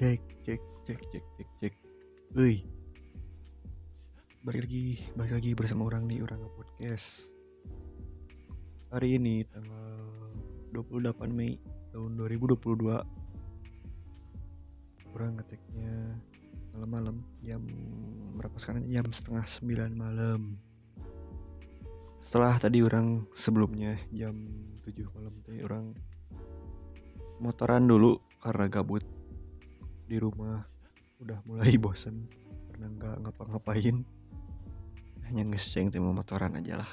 cek 0.00 0.24
cek 0.48 0.62
cek 0.88 1.00
cek 1.12 1.24
cek 1.36 1.48
cek. 1.60 1.74
Woi 2.32 2.64
balik 4.40 4.64
lagi 4.64 5.04
balik 5.12 5.36
lagi 5.36 5.52
bersama 5.52 5.92
orang 5.92 6.08
nih 6.08 6.24
orang 6.24 6.40
podcast. 6.56 7.28
Hari 8.88 9.20
ini 9.20 9.44
tanggal 9.52 10.00
28 10.72 11.04
Mei 11.28 11.60
tahun 11.92 12.16
2022 12.16 12.80
orang 15.12 15.36
ngeteknya 15.36 16.16
malam-malam 16.72 17.20
jam 17.44 17.60
berapa 18.40 18.56
sekarang? 18.56 18.88
Jam 18.88 19.04
setengah 19.12 19.44
sembilan 19.44 19.92
malam. 19.92 20.56
Setelah 22.24 22.56
tadi 22.56 22.80
orang 22.80 23.28
sebelumnya 23.36 24.00
jam 24.16 24.48
7 24.80 24.96
malam 25.12 25.36
tadi 25.44 25.60
orang 25.60 25.92
motoran 27.36 27.84
dulu 27.84 28.16
karena 28.40 28.64
gabut 28.64 29.19
di 30.10 30.18
rumah 30.18 30.66
udah 31.22 31.38
mulai 31.46 31.78
bosen 31.82 32.26
karena 32.74 32.90
nggak 32.98 33.16
ngapa-ngapain. 33.22 34.02
Hanya 35.30 35.46
ngeseng 35.46 35.94
tim 35.94 36.02
motoran 36.02 36.58
aja 36.58 36.82
lah. 36.82 36.90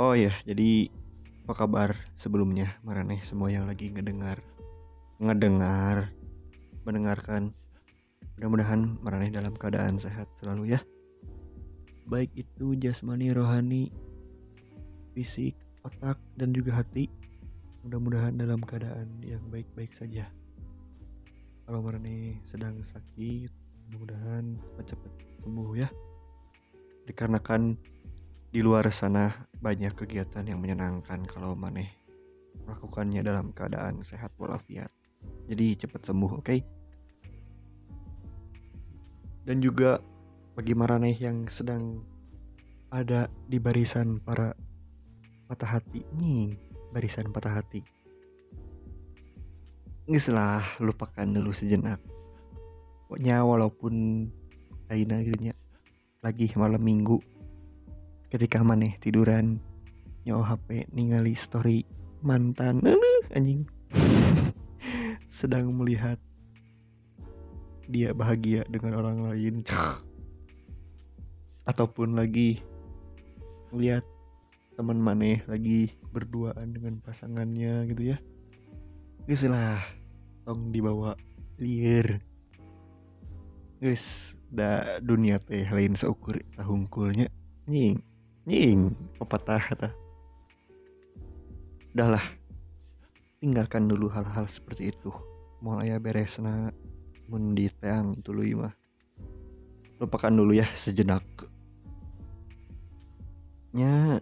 Oh 0.00 0.16
ya 0.16 0.32
jadi 0.48 0.88
apa 1.44 1.52
kabar 1.52 1.92
sebelumnya 2.16 2.80
Maraneh? 2.80 3.20
Semua 3.20 3.52
yang 3.52 3.68
lagi 3.68 3.92
ngedengar 3.92 4.40
ngedengar 5.20 6.08
mendengarkan. 6.88 7.52
Mudah-mudahan 8.40 8.96
Maraneh 9.04 9.28
dalam 9.28 9.52
keadaan 9.52 10.00
sehat 10.00 10.26
selalu 10.40 10.74
ya. 10.74 10.80
Baik 12.08 12.32
itu 12.32 12.72
jasmani 12.80 13.30
rohani 13.36 13.92
fisik 15.12 15.54
otak 15.84 16.16
dan 16.40 16.56
juga 16.56 16.80
hati. 16.80 17.12
Mudah-mudahan 17.84 18.40
dalam 18.40 18.64
keadaan 18.64 19.20
yang 19.20 19.44
baik-baik 19.52 19.92
saja 19.92 20.24
kalau 21.64 21.80
Marani 21.80 22.40
sedang 22.46 22.80
sakit 22.84 23.50
mudah-mudahan 23.88 24.56
cepat-cepat 24.60 25.12
sembuh 25.44 25.70
ya. 25.76 25.88
Dikarenakan 27.04 27.76
di 28.54 28.60
luar 28.64 28.88
sana 28.94 29.32
banyak 29.60 29.92
kegiatan 29.92 30.46
yang 30.46 30.62
menyenangkan 30.62 31.26
kalau 31.28 31.52
Maneh 31.52 31.90
melakukannya 32.64 33.20
dalam 33.20 33.52
keadaan 33.52 34.00
sehat 34.06 34.32
walafiat. 34.40 34.88
Jadi 35.50 35.76
cepat 35.84 36.06
sembuh 36.06 36.32
oke? 36.40 36.44
Okay? 36.44 36.60
dan 39.44 39.60
juga 39.60 40.00
bagi 40.56 40.72
Maraneh 40.72 41.14
yang 41.20 41.46
sedang 41.52 42.00
ada 42.90 43.28
di 43.48 43.60
barisan 43.60 44.18
para 44.20 44.56
patah 45.48 45.78
hati 45.78 46.00
nih 46.16 46.56
barisan 46.96 47.28
patah 47.28 47.60
hati 47.60 47.84
Nggak 50.04 50.36
lah 50.36 50.60
lupakan 50.84 51.24
dulu 51.24 51.48
sejenak. 51.48 51.96
Pokoknya 53.08 53.40
walaupun 53.40 54.28
Aina 54.92 55.24
gitu 55.24 55.48
lagi 56.20 56.52
malam 56.60 56.84
minggu 56.84 57.24
ketika 58.28 58.60
maneh 58.60 59.00
tiduran 59.00 59.56
nyawa 60.28 60.56
HP 60.56 60.92
ningali 60.92 61.32
story 61.32 61.88
mantan 62.20 62.84
anjing 63.36 63.64
sedang 65.40 65.72
melihat 65.72 66.20
dia 67.88 68.12
bahagia 68.12 68.68
dengan 68.68 69.00
orang 69.00 69.24
lain. 69.24 69.64
Ataupun 71.70 72.12
lagi 72.12 72.60
melihat 73.72 74.04
teman 74.76 75.00
maneh 75.00 75.40
lagi 75.48 75.96
berduaan 76.12 76.76
dengan 76.76 77.00
pasangannya 77.00 77.88
gitu 77.88 78.12
ya 78.12 78.20
Guys 79.24 79.40
lah. 79.48 79.80
Tong 80.44 80.68
dibawa 80.68 81.16
liar. 81.56 82.20
Guys 83.80 84.36
da 84.52 85.00
dunia 85.00 85.40
teh 85.40 85.64
lain 85.64 85.96
seukur 85.96 86.36
tahungkulnya 86.60 87.32
nying 87.64 88.04
nying 88.44 88.92
pepatah 89.16 89.58
kata 89.58 89.88
udahlah 91.96 92.22
tinggalkan 93.40 93.88
dulu 93.88 94.12
hal-hal 94.12 94.44
seperti 94.44 94.92
itu. 94.92 95.08
Mau 95.64 95.80
ayah 95.80 95.96
beresna. 95.96 96.68
Mundi 97.24 97.72
teang 97.80 98.20
dulu 98.20 98.44
mah. 98.60 98.76
Lupakan 100.04 100.36
dulu 100.36 100.52
ya 100.52 100.68
sejenak. 100.76 101.24
Nya 103.72 104.20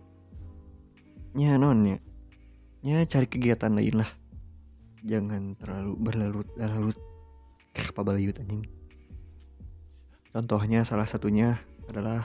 nya 1.34 1.58
non 1.58 1.90
ya. 1.90 1.98
Nya 2.86 3.02
cari 3.10 3.26
kegiatan 3.26 3.74
lain 3.74 3.98
lah 3.98 4.21
jangan 5.02 5.54
terlalu 5.58 5.98
berlarut-larut 5.98 6.96
apa 7.74 8.00
baliut 8.00 8.38
anjing? 8.38 8.64
Contohnya 10.32 10.86
salah 10.86 11.04
satunya 11.04 11.58
adalah 11.90 12.24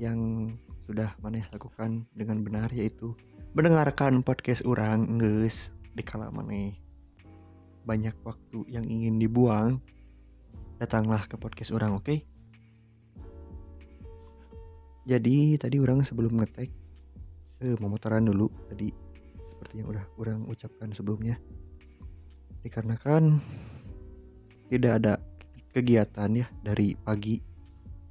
yang 0.00 0.52
sudah 0.86 1.12
maneh 1.20 1.44
lakukan 1.52 2.06
dengan 2.14 2.40
benar 2.46 2.70
yaitu 2.70 3.12
mendengarkan 3.56 4.22
podcast 4.22 4.62
orang 4.64 5.18
guys 5.18 5.74
di 5.96 6.04
kala 6.04 6.30
maneh 6.30 6.76
banyak 7.88 8.14
waktu 8.22 8.66
yang 8.68 8.84
ingin 8.86 9.18
dibuang 9.18 9.80
datanglah 10.78 11.24
ke 11.24 11.34
podcast 11.40 11.72
orang 11.72 11.96
oke? 11.96 12.04
Okay? 12.04 12.24
jadi 15.06 15.54
tadi 15.56 15.78
orang 15.78 16.02
sebelum 16.02 16.42
ngetek 16.42 16.68
eh, 17.62 17.76
memotoran 17.78 18.26
dulu 18.26 18.50
tadi 18.66 18.90
seperti 19.66 19.82
yang 19.82 19.98
udah 19.98 20.06
kurang 20.14 20.40
ucapkan 20.46 20.94
sebelumnya. 20.94 21.42
Dikarenakan 22.62 23.42
tidak 24.70 24.92
ada 25.02 25.18
kegiatan 25.74 26.30
ya 26.30 26.46
dari 26.62 26.94
pagi 26.94 27.42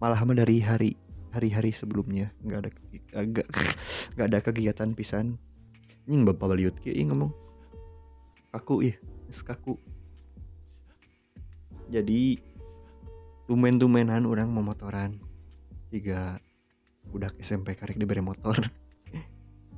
malah 0.04 0.20
dari 0.36 0.60
hari 0.60 0.92
hari-hari 1.32 1.72
sebelumnya. 1.72 2.28
Nggak 2.44 2.60
ada 2.60 2.70
agak 3.16 3.48
nggak 4.20 4.28
ada 4.36 4.40
kegiatan 4.44 4.92
pisan. 4.92 5.40
Nying 6.12 6.28
bapak 6.28 6.44
baliut 6.44 6.76
kayak 6.84 7.08
ngomong. 7.08 7.32
Kaku 8.52 8.92
ya 8.92 9.00
kaku. 9.32 9.80
Jadi 11.88 12.36
tumen-tumenan 13.48 14.28
orang 14.28 14.52
memotoran 14.52 15.24
jika 15.88 16.36
udah 17.16 17.32
SMP 17.40 17.80
karek 17.80 17.96
diberi 17.96 18.20
motor 18.20 18.60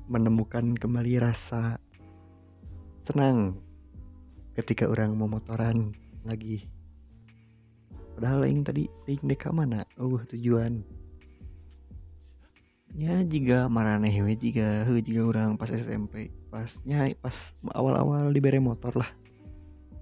menemukan 0.07 0.79
kembali 0.79 1.19
rasa 1.19 1.75
senang 3.03 3.59
ketika 4.55 4.87
orang 4.87 5.19
mau 5.19 5.27
motoran 5.27 5.91
lagi. 6.23 6.63
Padahal 8.15 8.47
yang 8.47 8.63
tadi 8.63 8.87
ting 9.03 9.19
deka 9.27 9.51
mana 9.51 9.83
oh 9.99 10.17
tujuan. 10.31 10.81
Ya 12.95 13.21
jika 13.21 13.67
maraneh 13.67 14.15
we 14.23 14.33
jika 14.33 14.87
jika 14.87 15.21
orang 15.27 15.59
pas 15.59 15.69
SMP 15.69 16.31
pasnya 16.49 17.11
pas 17.19 17.53
awal-awal 17.75 18.31
diberi 18.31 18.63
motor 18.63 18.95
lah. 18.95 19.11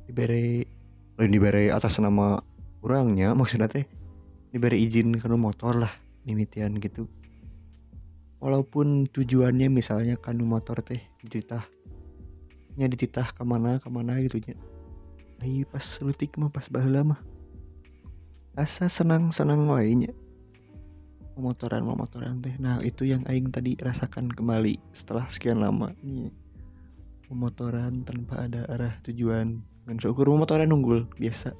Diberi 0.05 0.63
lain 1.17 1.31
diberi 1.33 1.73
atas 1.73 1.97
nama 1.97 2.39
orangnya 2.85 3.33
maksudnya 3.33 3.65
teh 3.65 3.89
diberi 4.53 4.85
izin 4.85 5.17
karena 5.17 5.35
motor 5.35 5.73
lah 5.75 5.91
dimitian 6.23 6.77
gitu 6.77 7.09
walaupun 8.45 9.09
tujuannya 9.09 9.73
misalnya 9.73 10.21
kan 10.21 10.37
motor 10.37 10.77
teh 10.85 11.01
dititah 11.25 11.65
nya 12.77 12.85
dititah 12.85 13.33
ke 13.33 13.41
mana 13.41 13.81
ke 13.81 13.89
mana 13.89 14.21
gitu 14.21 14.37
nya. 14.45 14.53
Ayo 15.41 15.65
pas 15.65 15.81
lutik 16.05 16.37
mah 16.37 16.53
pas 16.53 16.69
baheula 16.69 17.01
mah. 17.01 17.21
Asa 18.53 18.85
senang 18.85 19.33
senang 19.33 19.65
wainya 19.65 20.13
pemotoran 21.35 21.83
pemotoran 21.83 22.39
teh. 22.39 22.55
Nah 22.61 22.79
itu 22.85 23.03
yang 23.09 23.25
aing 23.27 23.49
tadi 23.51 23.75
rasakan 23.81 24.31
kembali 24.31 24.79
setelah 24.93 25.27
sekian 25.27 25.59
lama 25.59 25.91
nih. 26.05 26.29
Pemotoran 27.25 28.05
tanpa 28.05 28.45
ada 28.45 28.69
arah 28.69 28.95
tujuan. 29.03 29.59
Dan 29.85 29.95
syukur 29.97 30.29
pemotoran 30.29 30.69
unggul 30.69 31.09
biasa. 31.19 31.53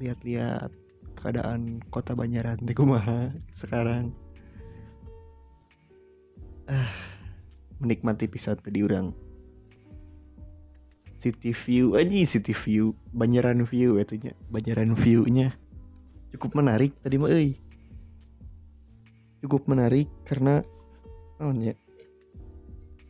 Lihat-lihat 0.00 0.72
keadaan 1.20 1.84
kota 1.92 2.16
Banjaran 2.16 2.62
teh 2.64 2.72
kumaha 2.72 3.28
sekarang 3.52 4.14
ah 6.70 6.90
menikmati 7.82 8.30
pisau 8.30 8.54
tadi 8.54 8.86
orang. 8.86 9.10
City 11.20 11.52
view 11.52 11.98
aja 11.98 12.24
city 12.24 12.54
view. 12.54 12.96
Banjaran 13.12 13.66
view 13.66 13.98
itunya 14.00 14.32
banjaran 14.48 14.96
viewnya. 14.96 15.52
Cukup 16.32 16.56
menarik 16.56 16.94
tadi 17.02 17.18
mah 17.18 17.28
euy. 17.28 17.58
Cukup 19.44 19.66
menarik 19.66 20.08
karena 20.24 20.62
oh 21.42 21.52
ya? 21.58 21.74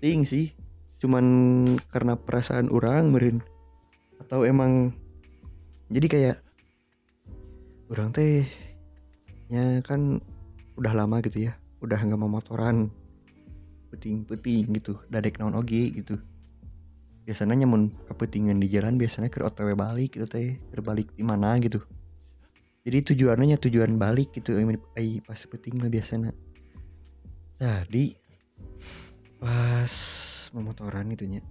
Ting 0.00 0.24
sih 0.24 0.56
cuman 1.00 1.24
karena 1.88 2.12
perasaan 2.12 2.68
orang 2.68 3.08
meren 3.08 3.40
atau 4.20 4.44
emang 4.44 4.92
jadi 5.88 6.06
kayak 6.06 6.38
orang 7.88 8.12
teh 8.12 8.44
ya 9.48 9.80
kan 9.80 10.20
udah 10.76 10.92
lama 10.92 11.24
gitu 11.24 11.48
ya 11.48 11.56
udah 11.80 11.96
nggak 11.96 12.20
mau 12.20 12.28
motoran 12.28 12.92
peting-peting 13.90 14.70
gitu 14.78 14.96
dadek 15.10 15.42
naon 15.42 15.58
oge 15.58 15.90
gitu. 15.92 16.16
Biasanya 17.26 17.66
nyamun 17.66 17.92
kepentingan 18.08 18.58
di 18.62 18.70
jalan 18.70 18.96
biasanya 18.96 19.28
ke 19.28 19.42
otw 19.42 19.74
balik 19.74 20.16
gitu 20.16 20.26
teh 20.26 20.56
berbalik 20.72 21.10
di 21.14 21.26
mana 21.26 21.58
gitu. 21.60 21.82
Jadi 22.86 23.12
tujuannya 23.12 23.60
tujuan 23.60 24.00
balik 24.00 24.32
gitu 24.32 24.56
ai 24.96 25.20
pas 25.20 25.36
penting 25.36 25.76
mah 25.76 25.90
biasanya. 25.92 26.32
Tadi 27.60 28.16
pas 29.36 29.92
memotoran 30.56 31.12
itunya 31.12 31.44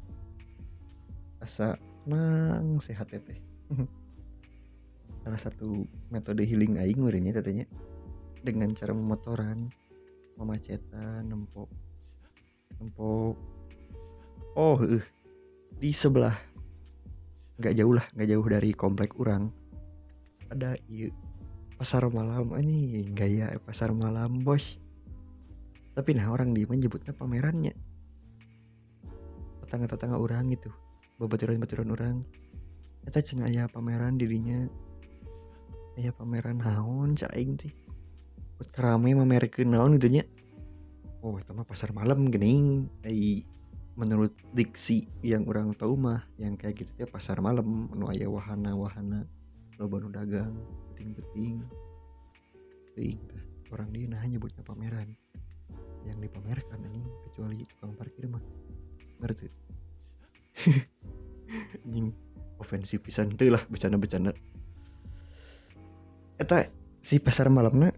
asa 1.39 1.77
nang 2.09 2.81
sehat 2.81 3.13
teh. 3.13 3.39
Salah 5.23 5.39
satu 5.39 5.85
metode 6.09 6.47
healing 6.47 6.79
aing 6.81 6.97
murinya 6.97 7.37
tetenya 7.37 7.69
dengan 8.41 8.71
cara 8.71 8.95
memotoran 8.95 9.67
memacetan 10.39 11.27
nempok 11.27 11.67
nempok 12.77 13.33
oh 14.53 14.77
uh, 14.77 15.03
di 15.79 15.89
sebelah. 15.89 16.35
Nggak 17.59 17.73
jauh 17.75 17.93
lah 17.95 18.05
nggak 18.15 18.29
jauh 18.29 18.47
dari 18.47 18.69
komplek 18.75 19.17
orang. 19.17 19.49
Ada 20.53 20.77
iya 20.91 21.09
pasar 21.79 22.05
malam. 22.11 22.53
Ini 22.53 23.09
gaya 23.15 23.55
pasar 23.65 23.95
malam 23.95 24.43
bos. 24.45 24.77
Tapi 25.95 26.15
nah 26.15 26.29
orang 26.31 26.53
di 26.55 26.63
menyebutnya 26.63 27.11
pamerannya? 27.11 27.75
Tetangga-tetangga 29.65 30.15
orang 30.15 30.53
gitu 30.53 30.71
babaturan-baturan 31.19 31.89
orang. 31.91 32.15
Kita 33.03 33.19
cina 33.25 33.51
ya 33.51 33.67
pameran 33.67 34.15
dirinya. 34.15 34.67
Ya 35.99 36.15
pameran 36.15 36.63
naon 36.63 37.19
caing 37.19 37.59
sih 37.59 37.75
buat 38.59 38.75
kerame 38.75 39.15
mamerkeun 39.15 39.71
naon 39.71 39.95
gitu 39.95 40.19
nya 40.19 40.23
oh 41.23 41.35
itu 41.39 41.51
mah 41.51 41.67
pasar 41.67 41.91
malam 41.91 42.31
gening. 42.31 42.87
Ai 43.03 43.43
menurut 43.99 44.31
diksi 44.55 45.11
yang 45.19 45.43
orang 45.51 45.75
tahu 45.75 45.99
mah 45.99 46.23
yang 46.39 46.55
kayak 46.55 46.87
gitu 46.87 47.03
ya 47.03 47.07
pasar 47.09 47.43
malam 47.43 47.91
anu 47.91 48.07
aya 48.07 48.31
wahana-wahana 48.31 49.27
loba 49.75 49.99
nu 49.99 50.11
dagang 50.11 50.55
penting-penting. 50.95 51.63
Teuing 52.95 53.21
orang 53.69 53.89
dia 53.91 54.07
nah 54.07 54.23
nyebutnya 54.23 54.63
pameran. 54.63 55.15
Yang 56.07 56.31
dipamerkan 56.31 56.79
anjing 56.79 57.07
kecuali 57.27 57.67
tukang 57.67 57.93
parkir 57.99 58.25
mah. 58.31 58.41
Ngerti? 59.19 59.47
Anjing 61.85 62.15
ofensif 62.59 63.03
pisan 63.03 63.35
teh 63.35 63.51
lah 63.51 63.63
bercanda-bercanda. 63.67 64.31
Eta 66.39 66.71
si 67.03 67.19
pasar 67.19 67.51
malamnya 67.51 67.91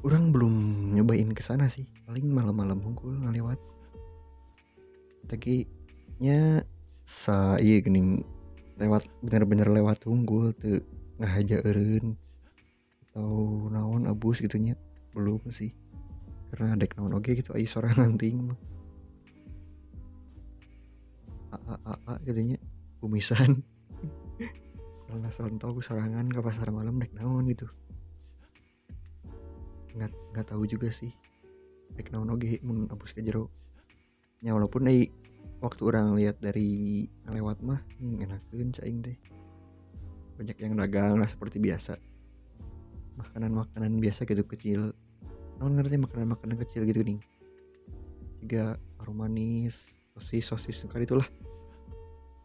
orang 0.00 0.32
belum 0.32 0.54
nyobain 0.96 1.30
ke 1.36 1.42
sana 1.44 1.68
sih. 1.68 1.84
Paling 2.08 2.32
malam-malam 2.32 2.80
hungkul 2.80 3.12
ngalewat 3.20 3.60
tapi 5.30 5.62
nya 6.18 6.66
sa 7.06 7.54
iya 7.62 7.78
gening. 7.78 8.26
Lewat 8.82 9.06
bener-bener 9.22 9.70
lewat 9.70 10.02
unggul 10.10 10.50
tuh 10.58 10.82
ngahaja 11.22 11.62
eren 11.62 12.16
atau 13.12 13.68
naon 13.70 14.10
abus 14.10 14.42
gitunya 14.42 14.74
belum 15.14 15.38
sih. 15.52 15.70
Karena 16.50 16.74
dek 16.74 16.98
naon 16.98 17.14
oke 17.14 17.30
gitu 17.30 17.54
ayo 17.54 17.68
sorangan 17.70 18.18
ting 18.18 18.50
a 21.50 21.58
a 21.58 21.74
a 21.86 21.94
a 22.10 22.14
gitunya 22.26 22.58
kumisan. 22.98 23.62
Karena 25.06 25.28
sontau 25.34 25.78
sorangan 25.78 26.26
ke 26.26 26.40
pasar 26.42 26.74
malam 26.74 26.98
dek 26.98 27.14
naon 27.14 27.46
gitu 27.46 27.70
nggak 29.96 30.12
nggak 30.34 30.46
tahu 30.46 30.62
juga 30.66 30.90
sih. 30.90 31.10
Dek 31.98 32.14
naon 32.14 32.30
oke 32.30 32.62
mun 32.62 32.86
ya 34.40 34.56
walaupun 34.56 34.88
nih 34.88 35.10
waktu 35.60 35.82
orang 35.84 36.16
lihat 36.16 36.40
dari 36.40 37.04
lewat 37.28 37.60
mah 37.60 37.80
hmm, 37.98 38.24
enakin 38.24 38.70
caing 38.72 39.00
deh. 39.04 39.16
Banyak 40.40 40.56
yang 40.62 40.74
dagang 40.78 41.20
lah 41.20 41.28
seperti 41.28 41.60
biasa. 41.60 41.98
Makanan-makanan 43.20 44.00
biasa 44.00 44.24
gitu 44.24 44.46
kecil. 44.46 44.96
Non 45.60 45.76
ngerti 45.76 46.00
makanan-makanan 46.00 46.56
kecil 46.64 46.88
gitu 46.88 47.04
nih 47.04 47.20
juga 48.40 48.80
aroma 48.98 49.28
manis 49.28 49.76
sosis 50.16 50.48
sosis 50.48 50.76
sekali 50.82 51.04
itulah. 51.04 51.28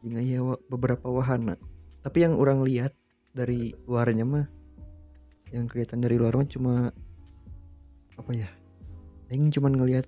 Jika 0.03 0.21
ya 0.21 0.43
beberapa 0.69 1.07
wahana. 1.09 1.57
Tapi 2.05 2.21
yang 2.21 2.37
orang 2.37 2.61
lihat 2.61 2.93
dari 3.33 3.73
luarnya 3.89 4.21
mah 4.27 4.45
yang 5.49 5.65
kelihatan 5.65 6.03
dari 6.03 6.19
luar 6.19 6.37
mah 6.37 6.45
cuma 6.45 6.73
apa 8.15 8.31
ya? 8.31 8.49
Yang 9.31 9.59
cuman 9.59 9.75
ngelihat 9.75 10.05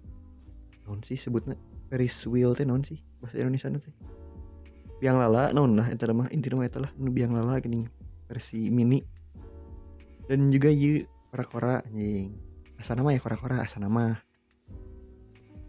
non 0.88 1.04
sih 1.04 1.20
sebutnya? 1.20 1.60
Ferris 1.88 2.16
wheel 2.28 2.52
teh 2.52 2.68
non 2.68 2.84
sih? 2.84 3.00
Bahasa 3.24 3.40
Indonesia 3.40 3.72
nanti 3.72 3.92
biang 4.98 5.22
lala 5.22 5.54
non 5.54 5.78
lah 5.78 5.94
itu 5.94 6.10
mah 6.10 6.26
inti 6.34 6.50
nama 6.50 6.66
itu 6.66 6.82
lah 6.82 6.92
biang 6.98 7.32
lala 7.34 7.62
gini 7.62 7.86
versi 8.28 8.68
mini. 8.74 9.02
Dan 10.28 10.52
juga 10.52 10.68
ye 10.68 11.08
kora-kora 11.32 11.80
anjing. 11.88 12.36
Asa 12.78 12.94
nama 12.94 13.16
ya 13.16 13.20
kora-kora 13.24 13.64
asa 13.64 13.80
nama 13.80 14.18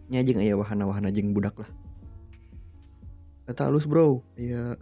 nya 0.09 0.25
jeung 0.25 0.41
aya 0.41 0.57
wahana-wahana 0.57 1.13
jeung 1.13 1.31
budak 1.31 1.55
lah. 1.61 1.69
Kata 3.47 3.69
halus 3.69 3.87
bro. 3.87 4.19
Ya 4.35 4.75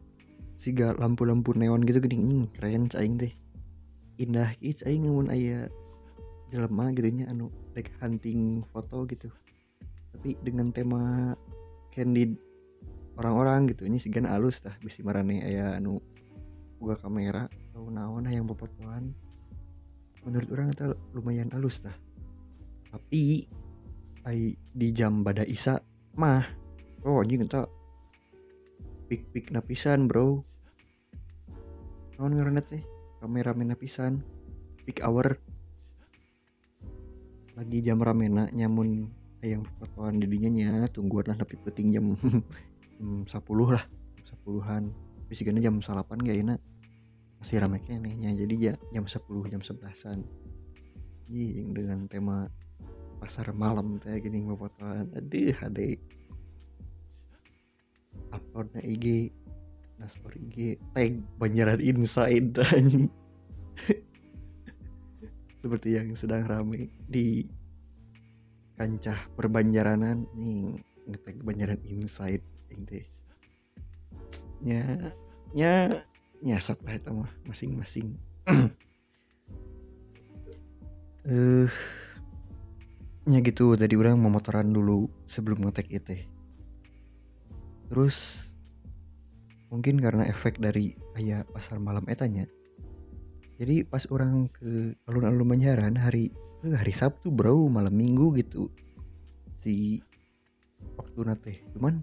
siga 0.57 0.97
lampu-lampu 0.97 1.53
neon 1.53 1.85
gitu 1.85 2.01
gini 2.01 2.49
keren 2.57 2.89
caing 2.89 3.21
teh. 3.21 3.31
Indah 4.17 4.49
gitu 4.57 4.81
caing 4.81 5.05
mun 5.05 5.29
aya 5.29 5.69
jelema 6.49 6.91
gitu 6.95 7.09
nya 7.11 7.25
anu 7.31 7.51
like 7.75 7.91
hunting 7.99 8.63
foto 8.71 9.03
gitu. 9.09 9.27
Tapi 10.15 10.39
dengan 10.41 10.71
tema 10.71 11.33
candid 11.93 12.37
orang-orang 13.17 13.69
gitu 13.73 13.89
ini 13.89 13.97
segan 13.97 14.29
alus 14.29 14.61
tah 14.61 14.73
bisi 14.81 15.01
marane 15.01 15.41
aya 15.41 15.77
anu 15.77 15.97
buka 16.77 17.01
kamera 17.01 17.49
atau 17.73 17.89
naon 17.89 18.29
yang 18.29 18.45
pepotoan 18.45 19.09
menurut 20.21 20.49
orang 20.53 20.69
itu 20.69 20.93
lumayan 21.17 21.49
alus 21.57 21.81
tah 21.81 21.97
tapi 22.93 23.49
ai 24.29 24.53
di 24.53 24.87
jam 24.93 25.25
bada 25.25 25.41
isa 25.49 25.81
mah 26.13 26.45
oh 27.01 27.25
anjing 27.25 27.41
eta 27.41 27.65
pik 29.07 29.23
pik 29.31 29.55
napisan 29.55 30.05
bro. 30.05 30.43
Naon 32.19 32.35
ngaranna 32.35 32.59
teh? 32.59 32.83
Kamera 33.23 33.55
napisan 33.55 34.19
peak 34.83 34.99
hour 35.01 35.39
lagi 37.57 37.81
jam 37.81 37.97
ramena 37.97 38.45
nyamun 38.53 39.09
yang 39.41 39.65
pertemuan 39.81 40.21
didinya 40.21 40.49
nya 40.53 40.85
tungguan 40.93 41.25
lah 41.25 41.37
tapi 41.41 41.57
penting 41.65 41.89
jam 41.89 42.05
sepuluh 43.33 43.73
lah 43.73 43.83
sepuluhan. 44.29 44.93
Bisa 45.27 45.43
gini 45.43 45.59
jam 45.59 45.81
salapan 45.81 46.21
gak 46.21 46.37
enak. 46.37 46.59
Masih 47.41 47.59
ramai 47.61 47.81
kayaknya 47.83 48.33
jadi 48.37 48.55
ya 48.55 48.73
jam 48.93 49.09
sepuluh 49.09 49.43
jam 49.49 49.65
sebelasan. 49.65 50.21
Yang 51.27 51.69
dengan 51.73 52.05
tema 52.07 52.47
pasar 53.17 53.49
malam 53.51 53.97
kayak 53.97 54.29
gini 54.29 54.45
fotoan 54.45 55.09
aduh 55.17 55.57
ada 55.65 55.85
uploadnya 58.29 58.81
IG 58.85 59.33
naspor 59.97 60.37
IG 60.37 60.77
tag 60.93 61.17
banjaran 61.41 61.81
inside 61.81 62.53
seperti 65.61 65.97
yang 65.97 66.13
sedang 66.13 66.45
ramai 66.45 66.93
di 67.09 67.49
kancah 68.77 69.17
perbanjaranan 69.33 70.29
nih 70.37 70.77
ngetek 71.09 71.41
banjaran 71.41 71.81
inside 71.89 72.45
ini 72.69 73.01
nya 74.61 75.13
nya 75.57 75.89
nyasap 76.45 76.77
lah 76.85 77.01
itu 77.01 77.09
mah 77.09 77.31
masing-masing. 77.49 78.13
Eh 81.27 81.67
uh, 81.67 81.71
nya 83.27 83.43
gitu 83.43 83.75
tadi 83.75 83.99
orang 83.99 84.15
mau 84.15 84.31
motoran 84.31 84.71
dulu 84.71 85.11
sebelum 85.27 85.59
ngetek 85.67 85.91
itu 85.91 86.23
terus 87.91 88.47
mungkin 89.67 89.99
karena 89.99 90.23
efek 90.23 90.63
dari 90.63 90.95
ayah 91.19 91.43
pasar 91.51 91.83
malam 91.83 92.07
etanya 92.07 92.47
jadi 93.57 93.83
pas 93.85 94.05
orang 94.13 94.49
ke 94.53 94.93
alun-alun 95.09 95.49
Banjaran 95.49 95.97
hari 95.97 96.29
Eh, 96.65 96.73
hari 96.73 96.89
Sabtu 96.89 97.29
bro 97.29 97.69
malam 97.69 97.93
minggu 97.93 98.33
gitu 98.33 98.65
si 99.61 100.01
waktu 100.97 101.19
nate 101.21 101.53
cuman 101.77 102.01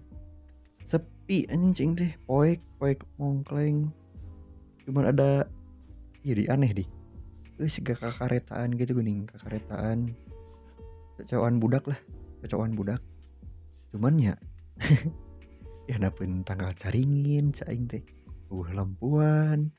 sepi 0.87 1.43
anjing 1.51 1.91
teh 1.91 2.15
poek 2.23 2.63
poek 2.79 3.03
mongkleng 3.19 3.91
cuman 4.87 5.11
ada 5.11 5.43
jadi 6.23 6.47
iya, 6.47 6.55
aneh 6.55 6.71
deh 6.71 6.87
eh 7.59 7.67
sih 7.67 7.83
gak 7.83 7.99
kakaretaan 7.99 8.75
gitu 8.79 8.95
guning 8.95 9.27
kakaretaan. 9.27 10.11
Kecoan 11.15 11.59
budak 11.63 11.87
lah 11.87 11.99
kecoan 12.43 12.75
budak. 12.75 12.99
Cuman 13.95 14.19
ya 14.19 14.35
ya 15.91 15.95
dapet 15.99 16.31
tanggal 16.43 16.71
caringin 16.75 17.51
caing 17.51 17.87
teh. 17.91 18.03
Uh 18.51 18.67
lampuan 18.71 19.71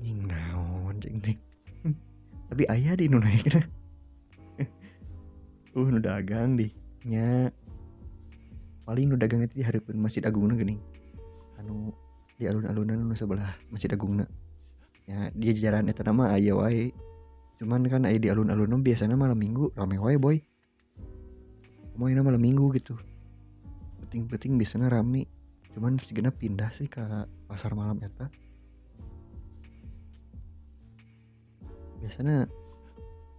nying 0.00 0.26
naon 0.26 0.96
teh 1.00 1.36
tapi 2.48 2.62
ayah 2.72 2.96
di 2.96 3.06
nu 3.06 3.20
uh 5.76 5.86
nu 5.86 6.00
dagang 6.02 6.58
deh 6.58 6.72
nya. 7.06 7.48
Paling 8.84 9.06
nu 9.06 9.16
dagang 9.16 9.46
itu 9.46 9.62
di 9.62 9.64
hari 9.64 9.78
pun 9.78 9.96
masjid 10.02 10.24
agung 10.26 10.50
gini 10.56 10.76
anu 11.60 11.92
di 12.40 12.48
alun-alunan 12.48 13.04
nu 13.04 13.14
sebelah 13.14 13.52
Masjid 13.68 13.92
Agungna. 13.92 14.24
Ya 15.04 15.28
dia 15.36 15.52
jajaran 15.52 15.92
eta 15.92 16.00
nama 16.02 16.32
aya 16.32 16.56
wae. 16.56 16.90
Cuman 17.60 17.84
kan 17.92 18.08
aya 18.08 18.16
di 18.16 18.32
alun-alun 18.32 18.80
biasanya 18.80 19.14
malam 19.14 19.36
minggu 19.36 19.76
rame 19.76 20.00
wae 20.00 20.16
boy. 20.16 20.40
Mau 22.00 22.08
ini 22.08 22.24
malam 22.24 22.40
minggu 22.40 22.72
gitu. 22.80 22.96
Penting-penting 24.00 24.56
biasanya 24.56 24.88
rame. 24.88 25.28
Cuman 25.76 26.00
segena 26.00 26.32
pindah 26.32 26.72
sih 26.72 26.88
ke 26.88 27.04
pasar 27.46 27.76
malam 27.76 28.00
eta 28.00 28.32
biasanya 32.00 32.48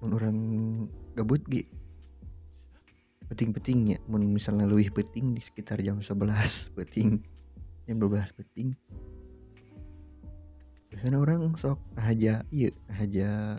mun 0.01 0.12
orang 0.18 0.38
gabut 1.18 1.41
gi. 1.50 1.65
Peting-petingnya 3.32 4.03
mun 4.12 4.27
misalnya 4.27 4.68
lebih 4.68 4.91
peting 4.91 5.38
di 5.38 5.41
sekitar 5.41 5.80
jam 5.80 6.03
11 6.03 6.75
peting 6.75 7.24
jam 7.88 7.96
12 7.96 8.38
peting 8.38 8.75
biasanya 10.91 11.24
orang 11.24 11.56
sok 11.56 11.80
aja 11.96 12.44
iya 12.51 12.70
aja 13.00 13.56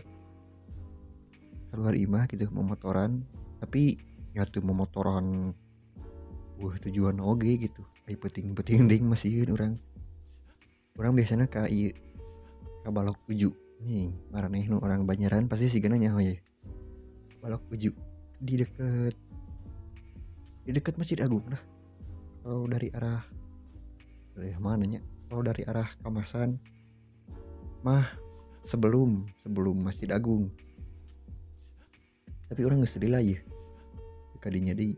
keluar 1.73 1.97
imah 1.97 2.29
gitu 2.29 2.45
memotoran. 2.53 3.25
Tapi 3.57 3.97
ya 4.37 4.45
tuh 4.45 4.61
memotoran 4.61 5.57
wah 6.61 6.75
tujuan 6.85 7.17
oge 7.17 7.57
gitu. 7.57 7.81
Ay 8.05 8.13
peting 8.13 8.53
peting 8.53 8.85
ding 8.85 9.09
masih 9.09 9.49
orang 9.49 9.81
orang 11.01 11.17
biasanya 11.17 11.49
ke 11.49 11.65
iya 11.73 11.89
ke 12.85 12.89
balok 12.93 13.17
uju 13.25 13.62
nih 13.83 14.15
marane 14.31 14.63
nu 14.65 14.79
orang 14.79 15.03
banyaran 15.03 15.51
pasti 15.51 15.67
sih 15.67 15.83
gana 15.83 15.99
nyaho 15.99 16.23
ya 16.23 16.35
balok 17.43 17.63
uju 17.69 17.91
di 18.39 18.53
deket 18.63 19.15
di 20.63 20.71
deket 20.71 20.95
masjid 20.95 21.19
agung 21.19 21.43
lah 21.51 21.59
kalau 22.43 22.67
dari 22.71 22.87
arah 22.95 23.23
dari 24.33 24.55
mananya 24.57 25.03
kalau 25.27 25.43
dari 25.43 25.67
arah 25.67 25.87
kamasan 26.01 26.55
mah 27.83 28.07
sebelum 28.63 29.27
sebelum 29.43 29.75
masjid 29.83 30.07
agung. 30.09 30.47
Tapi 32.47 32.63
orang 32.63 32.81
nggak 32.81 32.91
sedih 32.91 33.11
lah 33.11 33.23
ya 33.23 33.39
kadinya 34.39 34.75
di 34.75 34.95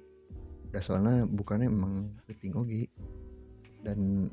udah 0.74 0.82
soalnya 0.82 1.26
bukannya 1.30 1.70
emang 1.70 2.14
penting 2.30 2.54
oge. 2.54 2.86
Dan 3.82 4.30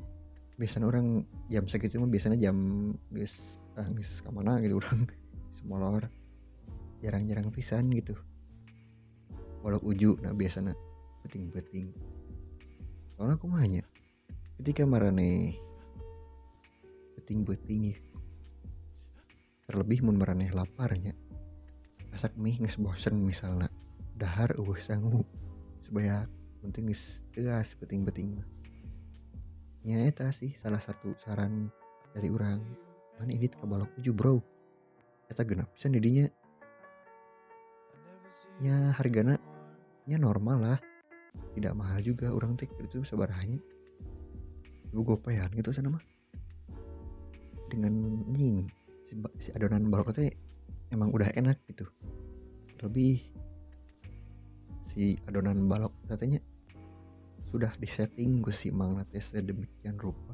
biasanya 0.57 0.89
orang 0.89 1.25
jam 1.49 1.65
segitu 1.65 1.97
mah 1.97 2.09
biasanya 2.09 2.37
jam 2.37 2.57
guys 3.09 3.33
guys 3.73 4.21
ke 4.21 4.29
mana 4.29 4.61
gitu 4.61 4.77
orang. 4.77 5.09
Semolor 5.57 6.05
jarang-jarang 7.01 7.49
pisan 7.49 7.89
gitu. 7.91 8.15
Walau 9.65 9.81
uju 9.81 10.19
nah 10.21 10.31
biasanya 10.31 10.77
penting-penting. 11.25 11.89
Soalnya 13.15 13.35
aku 13.39 13.47
mahanya 13.49 13.83
ketika 14.61 14.85
marane 14.85 15.57
penting-penting 17.19 17.95
ya 17.95 17.97
terlebih 19.67 20.03
mun 20.03 20.19
marane 20.19 20.51
laparnya 20.51 21.15
masak 22.11 22.35
mie 22.37 22.59
nges 22.61 22.77
bosen 22.77 23.17
misalnya 23.23 23.71
dahar 24.19 24.53
uh 24.59 24.77
sanggup 24.77 25.25
sebanyak 25.81 26.29
penting 26.61 26.91
nges 26.91 27.23
tegas 27.33 27.73
penting-penting 27.79 28.37
mah. 28.37 28.47
Nya 29.83 30.07
eta 30.07 30.31
sih 30.31 30.55
salah 30.61 30.79
satu 30.79 31.11
saran 31.19 31.67
dari 32.15 32.31
orang 32.31 32.61
mana 33.19 33.31
ini 33.31 33.47
balok 33.49 33.91
uju 33.99 34.11
bro? 34.13 34.41
Eta 35.29 35.45
genap 35.45 35.69
bisa 35.75 35.89
didinya. 35.89 36.25
Ya 38.61 38.93
hargana 38.95 39.37
nya 40.05 40.17
normal 40.17 40.57
lah. 40.61 40.79
Tidak 41.57 41.73
mahal 41.73 42.05
juga 42.05 42.29
orang 42.29 42.53
tik 42.53 42.69
itu 42.77 43.01
sebarahnya 43.01 43.57
ibu 44.93 45.01
gopean 45.01 45.49
gitu 45.57 45.73
sana 45.73 45.89
mah. 45.89 46.03
Dengan 47.73 48.21
nying 48.29 48.69
si, 49.09 49.17
si 49.41 49.49
adonan 49.57 49.89
balok 49.89 50.13
teh 50.13 50.29
emang 50.93 51.09
udah 51.09 51.33
enak 51.33 51.57
gitu. 51.65 51.89
Lebih 52.85 53.25
si 54.93 55.17
adonan 55.25 55.65
balok 55.65 55.93
katanya 56.05 56.37
sudah 57.49 57.73
disetting 57.81 58.41
gue 58.41 58.53
si 58.53 58.73
mang 58.73 58.97
sedemikian 59.13 59.97
rupa 60.01 60.33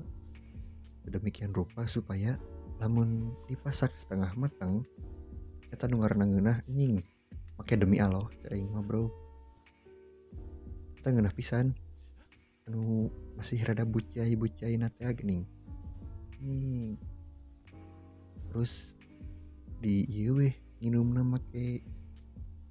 sedemikian 1.03 1.51
rupa 1.51 1.83
supaya 1.83 2.39
namun 2.79 3.35
dipasak 3.51 3.91
setengah 3.91 4.31
matang 4.39 4.87
kita 5.69 5.85
dengar 5.85 6.15
ngeunah 6.15 6.63
nying 6.71 7.03
pakai 7.59 7.75
demi 7.75 7.99
Allah 7.99 8.25
cai 8.41 8.63
mah 8.65 8.81
bro. 8.81 9.11
Kita 10.97 11.13
ngeunah 11.13 11.35
pisan. 11.35 11.75
Anu 12.65 13.11
masih 13.35 13.61
rada 13.67 13.83
bucai 13.83 14.33
bucai 14.33 14.77
nate 14.77 15.03
gening 15.17 15.43
nying 16.39 16.95
terus 18.49 18.95
di 19.83 20.07
iya 20.07 20.31
weh 20.31 20.53
minum 20.79 21.11
nama 21.11 21.37
ke 21.51 21.83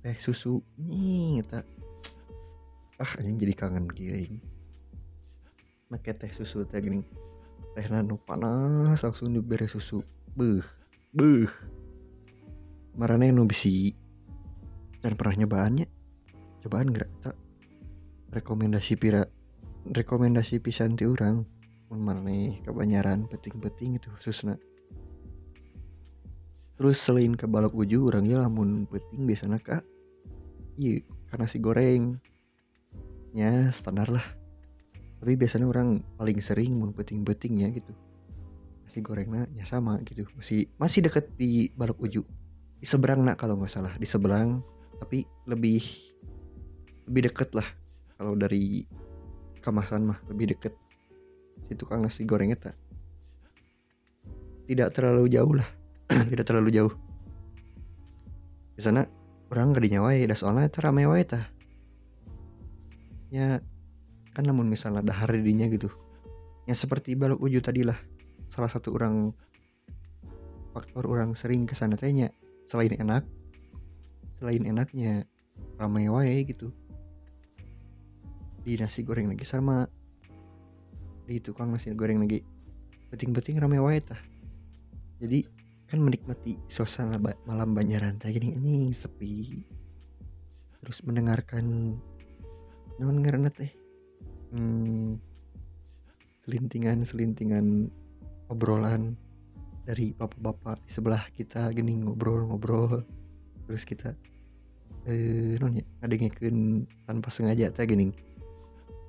teh 0.00 0.16
susu. 0.18 0.64
Nih 0.80 1.44
tak 1.44 1.68
ah 2.98 3.12
anjing 3.22 3.38
jadi 3.38 3.54
kangen 3.54 3.86
giring 3.94 4.42
make 5.86 6.10
teh 6.10 6.32
susu 6.34 6.66
teh 6.66 6.82
gini 6.82 7.06
teh 7.76 7.86
nanu 7.90 8.16
panas 8.22 9.00
langsung 9.02 9.34
diberi 9.34 9.68
susu. 9.68 10.00
Beuh 10.32 10.78
beuh. 11.12 11.48
Marane 12.98 13.32
nu 13.32 13.46
bisi. 13.48 13.94
Dan 14.98 15.14
pernah 15.14 15.44
nyobaannya. 15.44 15.86
Cobaan 16.66 16.90
gerak 16.90 17.10
tak 17.22 17.36
rekomendasi 18.34 18.98
pira 18.98 19.24
rekomendasi 19.88 20.58
pisan 20.60 20.98
ti 20.98 21.06
urang. 21.06 21.46
Mun 21.88 22.00
marane 22.04 22.60
kebanyaran 22.66 23.24
peting-peting 23.30 23.96
itu 23.96 24.10
khususna. 24.18 24.58
Terus 26.78 26.98
selain 27.00 27.34
ke 27.34 27.48
balok 27.48 27.74
uju 27.74 28.06
orangnya 28.06 28.46
lamun 28.46 28.86
peting 28.86 29.26
biasanya 29.26 29.58
kak 29.58 29.82
iya 30.78 31.02
karena 31.32 31.46
si 31.50 31.58
goreng. 31.58 32.02
Ya 33.34 33.70
standar 33.74 34.08
lah 34.08 34.37
tapi 35.18 35.34
biasanya 35.34 35.66
orang 35.66 36.02
paling 36.14 36.38
sering 36.38 36.78
mun 36.78 36.94
peting-peting 36.94 37.58
ya 37.62 37.68
gitu. 37.74 37.90
Nasi 38.86 39.02
gorengnya 39.02 39.50
ya 39.52 39.66
sama 39.66 39.98
gitu. 40.06 40.24
Masih 40.38 40.70
masih 40.78 41.04
deket 41.04 41.30
di 41.34 41.68
balok 41.74 41.98
uju. 41.98 42.22
Di 42.78 42.86
seberang 42.86 43.26
nak 43.26 43.42
kalau 43.42 43.58
nggak 43.58 43.70
salah. 43.70 43.92
Di 43.98 44.06
seberang 44.06 44.62
tapi 45.02 45.26
lebih 45.50 45.82
lebih 47.10 47.30
deket 47.30 47.50
lah. 47.52 47.66
Kalau 48.14 48.38
dari 48.38 48.86
kemasan 49.60 50.06
mah 50.06 50.18
lebih 50.30 50.54
deket. 50.54 50.74
Si 51.66 51.74
tukang 51.74 52.06
nasi 52.06 52.22
gorengnya 52.22 52.56
tak 52.70 52.76
tidak 54.68 54.92
terlalu 54.92 55.32
jauh 55.32 55.56
lah. 55.56 55.68
Tidak 56.30 56.44
terlalu 56.44 56.68
jauh. 56.76 56.92
Di 58.76 58.84
sana 58.84 59.08
orang 59.48 59.72
gak 59.72 59.80
dinyawai 59.80 60.28
dah 60.28 60.36
soalnya 60.36 60.68
itu 60.68 60.78
ramai 60.84 61.08
ya 63.28 63.60
kan 64.38 64.46
namun 64.46 64.70
misalnya 64.70 65.02
dahar 65.02 65.34
dinya 65.34 65.66
gitu. 65.66 65.90
Ya 66.70 66.78
seperti 66.78 67.18
balok 67.18 67.42
uju 67.42 67.58
tadi 67.58 67.82
lah 67.82 67.98
salah 68.46 68.70
satu 68.70 68.94
orang 68.94 69.34
faktor 70.70 71.10
orang 71.10 71.34
sering 71.34 71.66
ke 71.66 71.74
sana 71.74 71.98
tanya 71.98 72.30
selain 72.70 72.94
enak 72.94 73.26
selain 74.38 74.62
enaknya 74.62 75.26
ramai 75.74 76.06
wae 76.06 76.46
gitu. 76.46 76.70
Di 78.62 78.78
nasi 78.78 79.02
goreng 79.02 79.26
lagi 79.26 79.42
sama 79.42 79.90
di 81.26 81.42
tukang 81.42 81.74
nasi 81.74 81.90
goreng 81.90 82.22
lagi 82.22 82.38
beting-beting 83.10 83.58
ramai 83.58 83.82
wae 83.82 83.98
tah. 83.98 84.22
Jadi 85.18 85.42
kan 85.90 85.98
menikmati 85.98 86.54
suasana 86.70 87.18
malam 87.42 87.74
Banjaran 87.74 88.22
kayak 88.22 88.38
gini 88.38 88.54
ini 88.54 88.94
sepi. 88.94 89.66
Terus 90.78 91.02
mendengarkan 91.02 91.98
non 93.02 93.18
ngaranna 93.18 93.50
teh 93.50 93.87
hmm, 94.52 95.18
selintingan 96.44 97.04
selintingan 97.04 97.92
obrolan 98.48 99.16
dari 99.88 100.12
bapak-bapak 100.16 100.80
di 100.84 100.90
sebelah 100.92 101.24
kita 101.32 101.72
gini 101.72 101.96
ngobrol-ngobrol. 102.00 103.04
Terus 103.68 103.84
kita 103.84 104.16
eh 105.08 105.56
non 105.60 105.76
ya 105.76 105.84
ngadengekeun 106.04 106.84
tanpa 107.08 107.28
sengaja 107.32 107.72
teh 107.72 107.84
gini. 107.88 108.12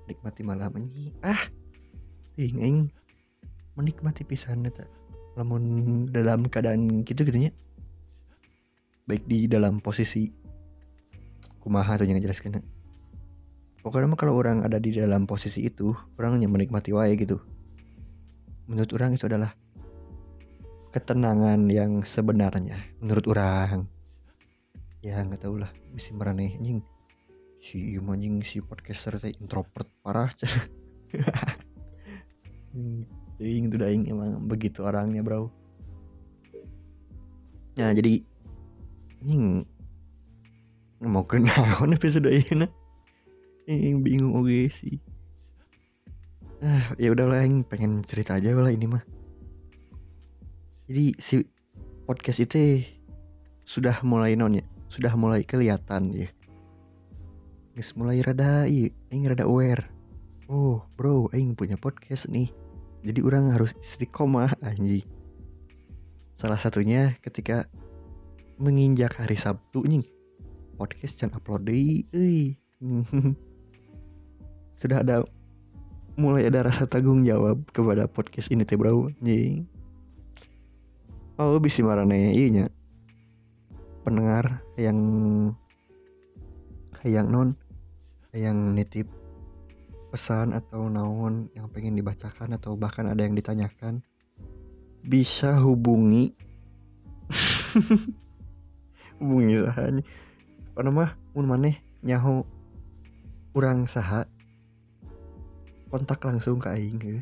Nikmati 0.07 0.41
malam 0.41 0.73
ini 0.79 1.13
ah 1.21 1.39
ting 2.39 2.63
aing 2.63 2.79
menikmati 3.75 4.23
pisan 4.23 4.63
eta 4.67 4.87
lamun 5.35 6.07
dalam 6.11 6.47
keadaan 6.47 7.03
gitu 7.07 7.23
gitunya 7.23 7.51
baik 9.07 9.23
di 9.25 9.47
dalam 9.47 9.79
posisi 9.79 10.31
kumaha 11.59 11.99
atau 11.99 12.07
yang 12.07 12.19
jelaskan 12.23 12.63
pokoknya 13.79 14.11
mah 14.11 14.19
kalau 14.19 14.35
orang 14.35 14.63
ada 14.67 14.77
di 14.77 14.91
dalam 14.95 15.23
posisi 15.23 15.67
itu 15.67 15.95
orang 16.19 16.39
hanya 16.39 16.51
menikmati 16.51 16.91
wae 16.91 17.15
gitu. 17.15 17.39
Menurut 18.69 18.91
orang 18.95 19.15
itu 19.15 19.25
adalah 19.25 19.55
ketenangan 20.91 21.69
yang 21.69 22.01
sebenarnya 22.03 22.77
menurut 22.99 23.25
orang. 23.29 23.87
Ya 24.99 25.23
nggak 25.23 25.47
tahu 25.47 25.63
lah 25.63 25.71
bisa 25.95 26.11
meraneh 26.11 26.59
anjing 26.59 26.83
si 27.59 27.95
anjing 27.95 28.43
si 28.43 28.59
podcaster 28.59 29.15
teh 29.19 29.33
introvert 29.39 29.87
parah. 30.03 30.31
Hmm, 32.69 33.01
Aing 33.41 33.73
tuh 33.73 33.81
Aing 33.81 34.05
emang 34.13 34.45
begitu 34.45 34.85
orangnya 34.85 35.25
bro. 35.25 35.49
Nah 37.81 37.89
jadi 37.97 38.21
Ini 39.25 39.65
Mau 41.01 41.25
kenaon 41.25 41.89
episode 41.97 42.29
ini 42.29 42.69
Aing 43.69 44.01
bingung 44.01 44.33
oke 44.33 44.65
sih. 44.73 44.97
Ah 46.65 46.89
ya 46.97 47.13
udahlah 47.13 47.45
Aing 47.45 47.61
pengen 47.61 48.01
cerita 48.01 48.41
aja 48.41 48.57
lah 48.57 48.73
ini 48.73 48.89
mah. 48.89 49.05
Jadi 50.89 51.13
si 51.21 51.45
podcast 52.09 52.41
itu 52.41 52.81
sudah 53.69 54.01
mulai 54.01 54.33
non 54.33 54.57
ya? 54.57 54.65
Sudah 54.89 55.13
mulai 55.13 55.45
kelihatan 55.45 56.17
ya? 56.17 56.25
Guys 57.77 57.93
mulai 57.93 58.25
rada 58.25 58.65
iya 58.65 58.89
Aing 59.13 59.29
rada 59.29 59.45
aware. 59.45 59.85
Oh 60.49 60.81
bro 60.97 61.29
Aing 61.29 61.53
punya 61.53 61.77
podcast 61.77 62.25
nih. 62.25 62.49
Jadi 63.05 63.21
orang 63.21 63.53
harus 63.53 63.77
istiqomah 63.77 64.57
anjing. 64.65 65.05
Salah 66.41 66.57
satunya 66.57 67.13
ketika 67.21 67.69
menginjak 68.57 69.13
hari 69.13 69.37
Sabtu 69.37 69.85
nih 69.85 70.03
podcast 70.75 71.21
jangan 71.21 71.37
upload 71.37 71.69
deh 71.69 72.03
sudah 74.79 75.03
ada 75.03 75.27
mulai 76.19 76.47
ada 76.47 76.67
rasa 76.67 76.87
tanggung 76.87 77.23
jawab 77.23 77.63
kepada 77.71 78.07
podcast 78.07 78.51
ini 78.51 78.63
teh 78.63 78.75
bro. 78.75 79.11
Anjing 79.21 79.67
oh 81.39 81.55
bisa 81.63 81.79
marane 81.87 82.35
iya 82.35 82.67
pendengar 84.03 84.59
yang 84.75 84.99
yang 87.07 87.31
non 87.31 87.55
yang 88.35 88.75
nitip 88.75 89.07
pesan 90.11 90.51
atau 90.51 90.91
naon 90.91 91.47
yang 91.55 91.71
pengen 91.71 91.95
dibacakan 91.95 92.59
atau 92.59 92.75
bahkan 92.75 93.07
ada 93.07 93.23
yang 93.23 93.37
ditanyakan 93.37 94.03
bisa 95.05 95.55
hubungi. 95.63 96.35
Hubungi 99.21 99.61
sahanya 99.63 100.03
apa 100.73 100.79
nama? 100.81 101.05
Mun 101.35 101.45
maneh 101.45 101.75
nyaho 102.01 102.43
kurang 103.53 103.85
saha 103.85 104.25
kontak 105.89 106.21
langsung 106.23 106.61
ke 106.61 106.69
aing 106.69 106.97
ke. 107.01 107.21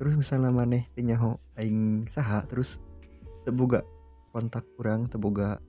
terus 0.00 0.16
misalnya 0.16 0.48
maneh 0.48 0.88
nyaho 0.96 1.36
aing 1.60 2.08
saha 2.08 2.40
terus 2.48 2.80
tebuga 3.44 3.84
kontak 4.32 4.64
kurang 4.78 5.04
tebuga 5.10 5.60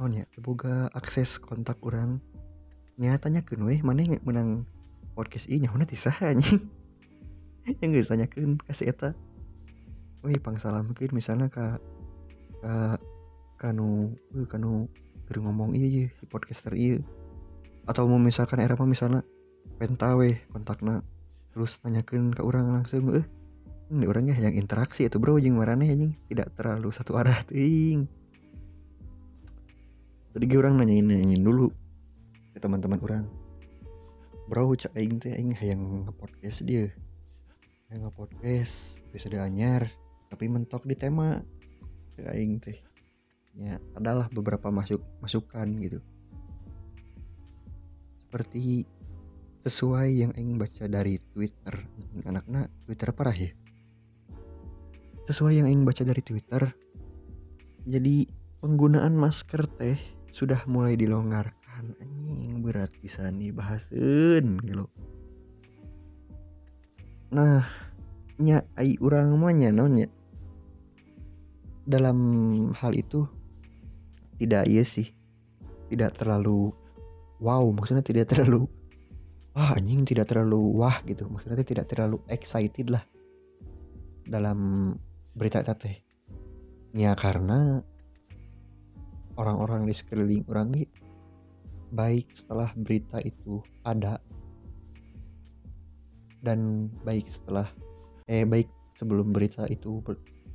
non 0.00 0.16
ya 0.16 0.26
tebuga 0.34 0.90
akses 0.96 1.38
kontak 1.38 1.78
kurang 1.78 2.18
nyatanya 3.00 3.44
weh 3.64 3.80
mana 3.80 4.04
menang 4.26 4.64
podcast 5.16 5.48
ini 5.48 5.68
nyaho 5.68 5.76
nanti 5.80 5.96
saha 5.96 6.32
anjing. 6.32 6.64
Yang 7.80 8.08
gak 8.08 8.08
tanyakan 8.16 8.56
kasih 8.64 8.92
eta. 8.92 9.10
Weh 10.24 10.36
pangsalam 10.36 10.88
mungkin 10.88 11.12
misalnya 11.12 11.48
ka 11.48 11.80
ka 12.60 13.00
kanu 13.60 14.16
kanu 14.48 14.88
kering 15.28 15.48
ngomong 15.48 15.72
iya 15.76 15.88
iya 15.88 16.04
si 16.16 16.24
podcaster 16.28 16.72
iya 16.76 17.00
atau 17.88 18.04
mau 18.04 18.20
misalkan 18.20 18.60
era 18.60 18.76
misalnya 18.84 19.24
pentawe 19.80 20.28
kontakna. 20.52 21.00
Terus 21.56 21.80
tanyakan 21.80 22.36
ke 22.36 22.44
orang 22.44 22.68
langsung 22.76 23.16
eh 23.16 23.24
ini 23.90 24.06
orangnya 24.06 24.38
yang 24.38 24.54
interaksi 24.54 25.08
itu 25.08 25.16
bro 25.18 25.40
jeng 25.40 25.56
marane 25.56 25.88
anjing. 25.88 26.12
Tidak 26.28 26.52
terlalu 26.54 26.92
satu 26.92 27.16
arah 27.16 27.40
ting. 27.48 28.04
Tadi 30.30 30.46
orang 30.54 30.78
nanyain 30.78 31.02
nanyain 31.02 31.42
dulu 31.42 31.72
ke 32.54 32.62
teman-teman 32.62 33.00
orang 33.02 33.24
bro 34.46 34.70
cak 34.76 34.94
aing 34.94 35.18
teh 35.18 35.34
aing 35.34 35.56
yang 35.58 36.06
ngepodcast 36.06 36.62
dia. 36.68 36.92
Yang 37.88 38.12
ngepodcast 38.12 38.74
bisa 39.10 39.26
anyar 39.42 39.90
tapi 40.30 40.46
mentok 40.46 40.86
di 40.86 40.94
tema 40.94 41.42
cak 42.14 42.30
aing 42.36 42.62
teh. 42.62 42.78
Ya 43.58 43.82
adalah 43.98 44.30
beberapa 44.30 44.70
masuk 44.70 45.02
masukan 45.18 45.66
gitu. 45.82 45.98
Seperti 48.30 48.86
sesuai 49.64 50.08
yang 50.24 50.32
ingin 50.36 50.56
baca 50.56 50.84
dari 50.88 51.20
Twitter. 51.32 51.74
Anak-anak 52.24 52.72
Twitter 52.88 53.08
parah 53.12 53.36
ya? 53.36 53.52
Sesuai 55.28 55.60
yang 55.60 55.68
ingin 55.68 55.84
baca 55.84 56.02
dari 56.02 56.22
Twitter 56.24 56.62
jadi 57.88 58.28
penggunaan 58.60 59.16
masker 59.16 59.64
teh 59.80 59.96
sudah 60.32 60.60
mulai 60.68 60.96
dilonggarkan. 60.96 61.96
Anjing 61.96 62.60
berat 62.60 62.92
bisa 63.00 63.32
nih 63.32 63.56
bahasin 63.56 64.60
gitu 64.68 64.84
nah 67.30 67.62
nya 68.42 68.66
ai 68.74 68.98
urang 68.98 69.38
mah 69.38 69.54
non 69.54 70.02
ya 70.02 70.10
dalam 71.86 72.18
hal 72.74 72.94
itu 72.94 73.26
tidak 74.40 74.64
iya 74.70 74.86
sih. 74.86 75.10
Tidak 75.90 76.16
terlalu 76.16 76.70
wow 77.42 77.66
maksudnya 77.74 78.00
tidak 78.00 78.30
terlalu 78.30 78.70
wah 79.54 79.74
anjing 79.74 80.06
tidak 80.06 80.30
terlalu 80.30 80.78
wah 80.78 80.98
gitu. 81.06 81.26
Maksudnya 81.26 81.66
tidak 81.66 81.86
terlalu 81.90 82.22
excited 82.30 82.90
lah 82.90 83.02
dalam 84.26 84.92
berita 85.34 85.62
teh 85.66 85.98
ya 86.94 87.14
karena 87.14 87.82
orang-orang 89.38 89.86
di 89.86 89.94
sekeliling 89.94 90.42
orang 90.50 90.74
ini 90.74 90.84
baik 91.90 92.30
setelah 92.34 92.70
berita 92.78 93.18
itu 93.22 93.62
ada. 93.82 94.18
Dan 96.40 96.88
baik 97.04 97.28
setelah 97.28 97.68
eh 98.30 98.48
baik 98.48 98.70
sebelum 98.96 99.34
berita 99.34 99.68
itu 99.68 100.00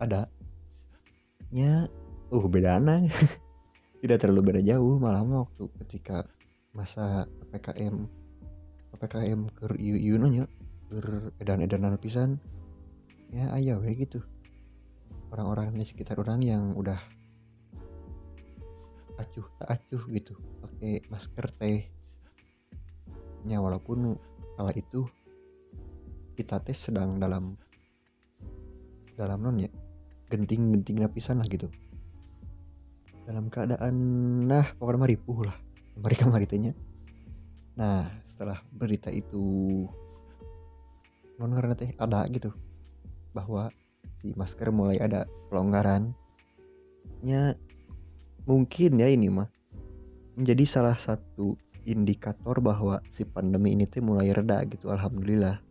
ada. 0.02 0.26
Nya 1.54 1.86
uh 2.34 2.46
beda 2.50 2.82
aneh 2.82 3.12
tidak 4.02 4.22
terlalu 4.22 4.54
beda 4.54 4.62
jauh 4.66 4.98
malah 4.98 5.22
waktu 5.22 5.70
ketika 5.86 6.26
masa 6.74 7.30
PPKM 7.54 8.25
PPKM 8.96 9.52
ke 9.52 9.76
ieu 9.76 10.16
nya 10.16 10.48
ker 10.88 11.36
edan-edanan 11.44 12.00
pisan? 12.00 12.40
Ya 13.28 13.52
ayah 13.52 13.76
we 13.76 13.92
gitu. 13.92 14.24
Orang-orang 15.36 15.76
di 15.76 15.84
sekitar 15.84 16.16
orang 16.16 16.40
yang 16.40 16.72
udah 16.80 16.96
acuh 19.20 19.44
tak 19.60 19.76
acuh 19.76 20.00
gitu. 20.08 20.40
Pakai 20.64 21.04
masker 21.12 21.46
teh. 21.60 21.92
Nya 23.44 23.60
walaupun 23.60 24.16
kala 24.56 24.72
itu 24.72 25.04
kita 26.40 26.64
tes 26.64 26.80
sedang 26.80 27.20
dalam 27.20 27.60
dalam 29.20 29.40
non 29.44 29.60
ya 29.60 29.72
genting-genting 30.32 31.04
lapisan 31.04 31.44
lah 31.44 31.48
gitu. 31.52 31.68
Dalam 33.28 33.52
keadaan 33.52 33.96
nah 34.48 34.64
pokoknya 34.80 35.00
mah 35.04 35.12
ripuh 35.12 35.40
lah. 35.52 35.58
Mereka 36.00 36.32
maritanya 36.32 36.72
nah 37.76 38.08
setelah 38.24 38.60
berita 38.72 39.12
itu 39.12 39.84
non 41.36 41.52
teh 41.76 41.92
ada 42.00 42.24
gitu 42.32 42.56
bahwa 43.36 43.68
si 44.24 44.32
masker 44.40 44.72
mulai 44.72 44.96
ada 45.04 45.28
pelonggaran 45.52 46.16
nya 47.20 47.60
mungkin 48.48 49.02
ya 49.02 49.12
ini 49.12 49.28
mah 49.28 49.50
menjadi 50.40 50.64
salah 50.64 50.96
satu 50.96 51.60
indikator 51.86 52.60
bahwa 52.60 53.00
si 53.14 53.24
pandemi 53.24 53.78
ini 53.78 53.86
teh 53.86 54.02
mulai 54.02 54.34
reda 54.34 54.66
gitu 54.68 54.90
alhamdulillah. 54.90 55.62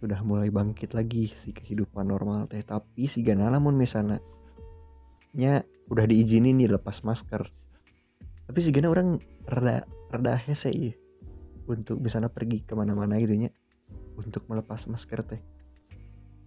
Sudah 0.00 0.24
mulai 0.24 0.48
bangkit 0.48 0.96
lagi 0.96 1.28
si 1.28 1.52
kehidupan 1.52 2.08
normal 2.08 2.48
teh 2.48 2.64
tapi 2.64 3.04
si 3.04 3.20
gana 3.20 3.52
namun 3.52 3.76
misalnya 3.76 4.16
nya 5.36 5.60
udah 5.92 6.08
diizinin 6.08 6.58
nih 6.58 6.74
lepas 6.74 7.06
masker 7.06 7.46
tapi 8.50 8.58
sih 8.58 8.74
gana 8.74 8.90
orang 8.90 9.22
rada 9.46 9.86
rada 10.10 10.34
hese 10.36 10.70
ya 10.74 10.92
untuk 11.70 12.02
misalnya 12.02 12.28
pergi 12.28 12.66
ke 12.66 12.74
mana-mana 12.74 13.16
gitu 13.22 13.38
nya. 13.38 13.50
Untuk 14.18 14.44
melepas 14.50 14.84
masker 14.90 15.22
teh. 15.24 15.40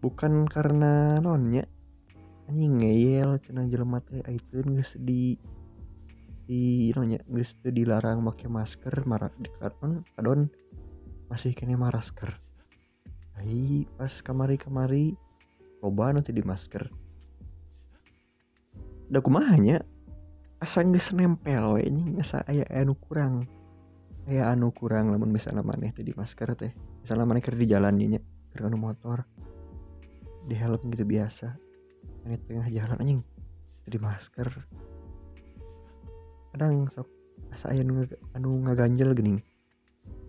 Bukan 0.04 0.46
karena 0.46 1.18
nonnya 1.24 1.66
anjing 2.52 2.84
ngeyel 2.84 3.40
cina 3.40 3.64
jelema 3.66 4.04
teh 4.04 4.20
itu 4.28 4.60
geus 4.68 5.00
di 5.00 5.40
di 6.44 6.92
nonnya 6.92 7.24
geus 7.24 7.56
teu 7.64 7.72
dilarang 7.72 8.20
pakai 8.28 8.52
masker 8.52 9.08
marah 9.08 9.32
di 9.40 9.48
kadon 9.64 10.04
kadon 10.20 10.52
masih 11.32 11.56
kene 11.56 11.80
masker 11.80 12.36
ai 13.40 13.88
pas 13.96 14.12
kamari 14.20 14.60
kamari 14.60 15.06
loba 15.84 16.16
nanti 16.16 16.32
di 16.32 16.40
masker. 16.40 16.88
Udah 19.12 19.22
kumahanya 19.22 19.84
asa 20.64 20.80
geus 20.88 21.12
nempel 21.12 21.76
we 21.76 21.84
anjing. 21.84 22.16
Asa 22.24 22.40
aya 22.48 22.64
anu 22.72 22.96
kurang. 22.96 23.44
Aya 24.32 24.56
anu 24.56 24.72
kurang 24.72 25.12
lamun 25.12 25.36
misalnya 25.36 25.62
maneh 25.62 25.92
teh 25.92 26.08
di 26.08 26.16
masker 26.16 26.56
teh. 26.56 26.72
Misalnya 27.04 27.28
maneh 27.28 27.44
keur 27.44 27.60
di 27.60 27.68
jalan 27.68 28.00
nya 28.00 28.24
keur 28.56 28.72
anu 28.72 28.80
motor. 28.80 29.28
Di 30.48 30.56
helm 30.56 30.80
gitu 30.96 31.04
biasa. 31.04 31.52
Ini 32.24 32.40
tengah 32.48 32.68
jalan 32.72 32.98
anjing. 33.04 33.22
Jadi 33.84 33.98
masker. 34.00 34.50
Kadang 36.56 36.88
sok 36.88 37.12
asa 37.52 37.76
aya 37.76 37.84
anu, 37.84 38.08
anu 38.32 38.50
ngaganjel 38.64 39.12
gini. 39.20 39.44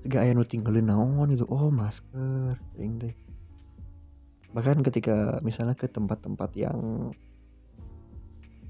Tiga 0.03 0.27
aya 0.27 0.35
nu 0.35 0.43
tinggalin 0.45 0.91
naon 0.91 1.31
itu 1.31 1.47
oh 1.47 1.71
masker 1.71 2.59
ting 2.75 2.99
teh. 2.99 3.15
Bahkan 4.51 4.83
ketika 4.83 5.39
misalnya 5.47 5.79
ke 5.79 5.87
tempat-tempat 5.87 6.51
yang 6.59 7.11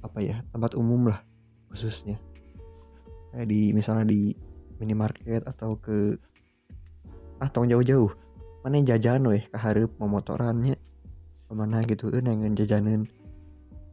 apa 0.04 0.20
ya 0.20 0.44
tempat 0.52 0.76
umum 0.76 1.08
lah 1.08 1.24
khususnya. 1.74 2.22
Kayak 3.34 3.50
di 3.50 3.74
misalnya 3.74 4.06
di 4.06 4.30
minimarket 4.78 5.42
atau 5.42 5.74
ke 5.74 6.14
atau 7.42 7.66
jauh-jauh. 7.66 8.14
Mana 8.62 8.80
jajan 8.80 9.26
weh 9.26 9.42
kaharep 9.50 9.90
memotorannya 9.98 10.78
ke 11.44 11.52
mana 11.52 11.82
gitu 11.84 12.14
eh 12.14 12.22
nengen 12.22 12.54
jajanan. 12.54 13.10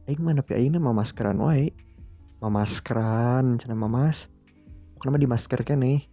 Aing 0.06 0.22
mana 0.22 0.40
tapi 0.40 0.62
aing 0.62 0.78
mah 0.78 0.94
maskeran 0.94 1.42
wae. 1.42 1.74
Mamaskeran 2.38 3.58
cina 3.58 3.74
mamas. 3.74 4.30
Kenapa 5.02 5.18
di 5.18 5.26
masker 5.26 5.60
kan 5.66 5.82
nih. 5.82 6.06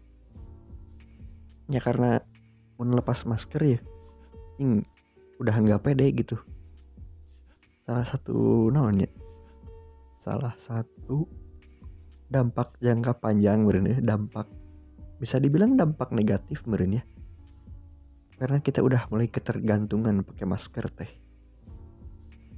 Ya 1.70 1.78
karena 1.78 2.18
lepas 2.82 3.30
masker 3.30 3.62
ya 3.62 3.80
ing 4.58 4.82
udah 5.38 5.54
nggak 5.54 5.86
pede 5.86 6.10
gitu. 6.18 6.36
Salah 7.86 8.06
satu 8.06 8.70
namanya 8.74 9.10
salah 10.20 10.54
satu 10.60 11.26
dampak 12.30 12.78
jangka 12.78 13.18
panjang 13.18 13.66
meren 13.66 13.90
ya 13.90 13.98
dampak 14.00 14.46
bisa 15.20 15.36
dibilang 15.38 15.76
dampak 15.76 16.16
negatif 16.16 16.64
meren 16.64 17.02
ya. 17.02 17.04
Karena 18.40 18.64
kita 18.64 18.80
udah 18.80 19.12
mulai 19.12 19.28
ketergantungan 19.28 20.24
pakai 20.24 20.48
masker 20.48 20.88
teh. 20.96 21.12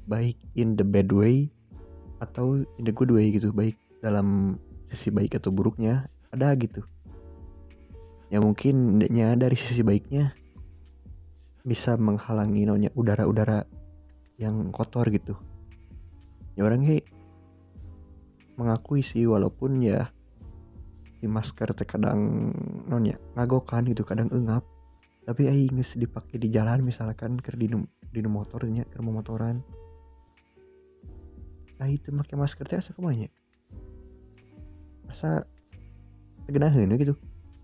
Baik 0.06 0.38
in 0.54 0.78
the 0.78 0.86
bad 0.86 1.10
way 1.10 1.50
atau 2.22 2.62
in 2.78 2.86
the 2.86 2.94
good 2.94 3.10
way 3.10 3.34
gitu 3.34 3.50
baik 3.50 3.74
dalam 4.06 4.62
sisi 4.94 5.10
baik 5.10 5.42
atau 5.42 5.50
buruknya 5.50 6.06
ada 6.30 6.54
gitu. 6.54 6.86
Ya 8.30 8.38
mungkin 8.38 9.02
ya 9.10 9.34
dari 9.34 9.58
sisi 9.58 9.82
baiknya 9.82 10.38
bisa 11.66 11.98
menghalangi 11.98 12.70
nonya 12.70 12.94
udara-udara 12.94 13.66
yang 14.38 14.70
kotor 14.70 15.10
gitu. 15.10 15.34
Ya 16.54 16.70
orang 16.70 16.86
kayak 16.86 17.10
mengakui 18.62 19.02
sih 19.02 19.26
walaupun 19.26 19.82
ya 19.82 20.14
si 21.18 21.26
masker 21.26 21.74
terkadang 21.74 22.54
nonya 22.86 23.18
ngagokan 23.34 23.90
gitu 23.90 24.06
kadang 24.06 24.30
engap. 24.30 24.62
Tapi 25.22 25.50
aing 25.50 25.78
nges 25.78 25.98
dipakai 25.98 26.38
di 26.38 26.50
jalan 26.50 26.82
misalkan 26.86 27.38
ke 27.42 27.54
di 27.58 27.70
di 28.10 28.20
motornya 28.26 28.86
ke 28.86 29.02
motoran. 29.02 29.62
Nah 31.78 31.90
itu 31.90 32.14
pakai 32.14 32.38
masker 32.38 32.66
teh 32.70 32.78
asa 32.78 32.94
ke 32.94 33.02
mana 33.02 33.26
asa 35.10 35.44
tegenaheun 36.46 36.90
gitu? 36.98 37.14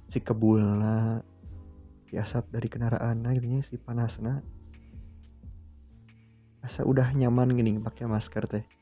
Si 0.10 0.22
kebul 0.22 0.62
lah 0.62 1.22
si 2.08 2.16
asap 2.16 2.50
dari 2.54 2.68
kendaraan 2.70 3.26
nah 3.26 3.34
gitu 3.34 3.62
si 3.66 3.76
panasna. 3.78 4.42
Asa 6.62 6.86
udah 6.86 7.10
nyaman 7.16 7.54
gini 7.58 7.78
pakai 7.82 8.06
masker 8.06 8.46
teh 8.46 8.77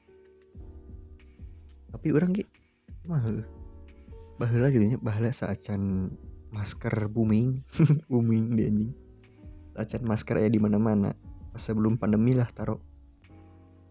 tapi 1.95 2.12
orang 2.12 2.36
gitu 2.36 2.51
mah 3.08 3.23
bahula 4.36 4.67
gitu 4.67 4.84
nya 4.84 4.97
bahula 4.99 5.31
saacan 5.31 6.12
masker 6.55 7.12
booming. 7.12 7.60
Booming 8.12 8.55
di 8.55 8.63
anjing. 8.63 8.91
Saacan 9.75 10.03
masker 10.08 10.39
ya 10.39 10.47
di 10.47 10.60
mana-mana. 10.60 11.12
Pas 11.51 11.60
sebelum 11.60 11.99
pandemi 11.99 12.31
lah 12.31 12.47
taruh 12.55 12.79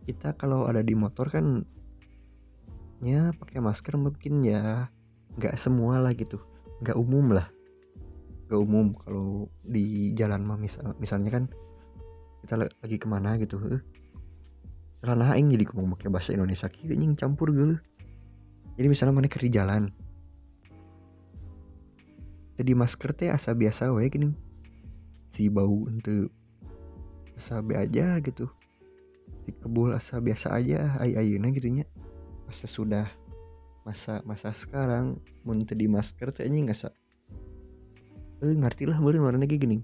kita 0.05 0.37
kalau 0.37 0.69
ada 0.69 0.85
di 0.85 0.93
motor 0.93 1.33
kan 1.33 1.65
ya 3.01 3.33
pakai 3.37 3.61
masker 3.61 3.97
mungkin 4.01 4.45
ya 4.45 4.89
nggak 5.37 5.61
semua 5.61 6.01
lah 6.01 6.17
gitu. 6.17 6.41
Nggak 6.81 6.97
umum 6.97 7.37
lah. 7.37 7.49
Nggak 8.49 8.61
umum 8.61 8.87
kalau 8.97 9.49
di 9.65 10.13
jalan 10.17 10.45
mah 10.45 10.57
misal, 10.57 10.97
misalnya 10.97 11.33
kan 11.33 11.45
kita 12.45 12.61
lagi 12.61 12.97
ke 13.01 13.09
mana 13.09 13.41
gitu 13.41 13.57
karena 15.05 15.37
aing 15.37 15.53
jadi 15.53 15.69
ngomong 15.69 16.01
pakai 16.01 16.09
bahasa 16.09 16.33
Indonesia 16.33 16.69
kayaknya 16.69 17.13
campur 17.17 17.53
gitu 17.53 17.77
jadi 18.75 18.87
misalnya 18.91 19.15
mana 19.15 19.31
di 19.31 19.51
jalan. 19.55 19.91
Jadi 22.55 22.73
masker 22.75 23.11
teh 23.15 23.31
asa 23.31 23.55
biasa 23.55 23.91
wae 23.95 24.11
gini. 24.11 24.31
Si 25.35 25.51
bau 25.51 25.87
untuk 25.91 26.31
asa 27.39 27.63
be 27.63 27.79
aja 27.79 28.19
gitu. 28.23 28.51
Di 29.47 29.55
kebul 29.55 29.95
asa 29.95 30.19
biasa 30.23 30.55
aja 30.55 30.95
ay 31.03 31.19
ayuna 31.19 31.51
gitunya 31.51 31.87
masa 32.47 32.67
sudah 32.71 33.07
masa 33.83 34.23
masa 34.23 34.55
sekarang 34.55 35.19
mun 35.43 35.67
di 35.67 35.87
masker 35.91 36.31
teh 36.31 36.47
nggak 36.47 36.77
sa 36.77 36.89
eh 38.45 38.55
ngerti 38.55 38.87
lah 38.91 38.99
baru 38.99 39.23
warna 39.23 39.47
kayak 39.47 39.67
gini. 39.67 39.79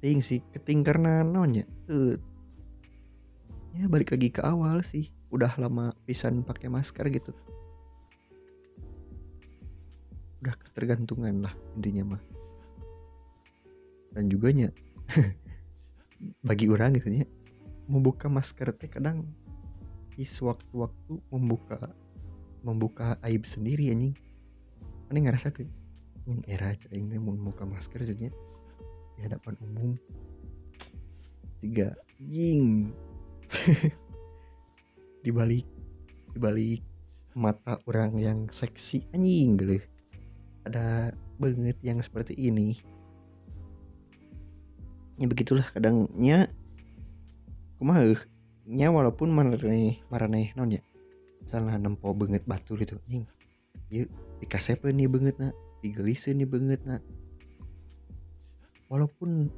Ting 0.00 0.20
sih 0.20 0.44
keting 0.52 0.84
karena 0.84 1.24
nonnya 1.24 1.64
eh. 1.88 2.20
Ya 3.72 3.88
balik 3.88 4.12
lagi 4.12 4.28
ke 4.28 4.44
awal 4.44 4.84
sih 4.84 5.08
udah 5.32 5.52
lama 5.56 5.96
pisan 6.04 6.44
pakai 6.44 6.68
masker 6.68 7.08
gitu. 7.08 7.32
Udah 10.44 10.54
ketergantungan 10.60 11.40
lah 11.40 11.54
intinya 11.80 12.14
mah. 12.14 12.22
Dan 14.12 14.28
juga 14.28 14.52
nya 14.52 14.68
bagi 16.48 16.68
orang 16.68 16.92
gitu 17.00 17.08
ya 17.08 17.26
membuka 17.88 18.28
masker 18.30 18.70
teh 18.76 18.86
kadang 18.86 19.26
di 20.12 20.22
sewaktu-waktu 20.22 21.18
membuka 21.32 21.90
membuka 22.60 23.16
aib 23.24 23.48
sendiri 23.48 23.88
anjing. 23.88 24.14
Mana 25.08 25.32
ngerasa 25.32 25.50
tuh 25.50 25.66
yang 26.28 26.44
era 26.46 26.76
cering 26.76 27.08
mau 27.18 27.32
membuka 27.34 27.64
masker 27.64 28.04
jadinya 28.04 28.30
di 29.16 29.20
hadapan 29.24 29.56
umum. 29.64 29.90
Tiga 31.64 31.96
jing 32.20 32.92
dibalik 35.22 35.66
dibalik 36.34 36.82
mata 37.32 37.80
orang 37.88 38.20
yang 38.20 38.38
seksi 38.52 39.06
anjing 39.16 39.56
gitu 39.56 39.80
ada 40.68 41.10
banget 41.42 41.74
yang 41.82 41.98
seperti 41.98 42.38
ini. 42.38 42.78
Ya 45.18 45.26
begitulah 45.26 45.66
kadangnya. 45.70 46.50
Kumaha 47.82 48.14
nya 48.62 48.94
walaupun 48.94 49.34
maraneh 49.34 49.98
maraneh 50.06 50.54
non 50.54 50.70
ya 50.70 50.78
salah 51.50 51.74
nempo 51.74 52.14
banget 52.14 52.46
batu 52.46 52.78
gitu 52.78 52.98
anjing. 53.10 53.26
Yuk 53.90 54.08
dikasep 54.38 54.86
nih 54.86 55.10
banget 55.10 55.34
nak. 55.42 55.54
Digelisin 55.82 56.38
nih 56.38 56.46
banget 56.46 56.80
nak. 56.86 57.02
Walaupun 58.86 59.50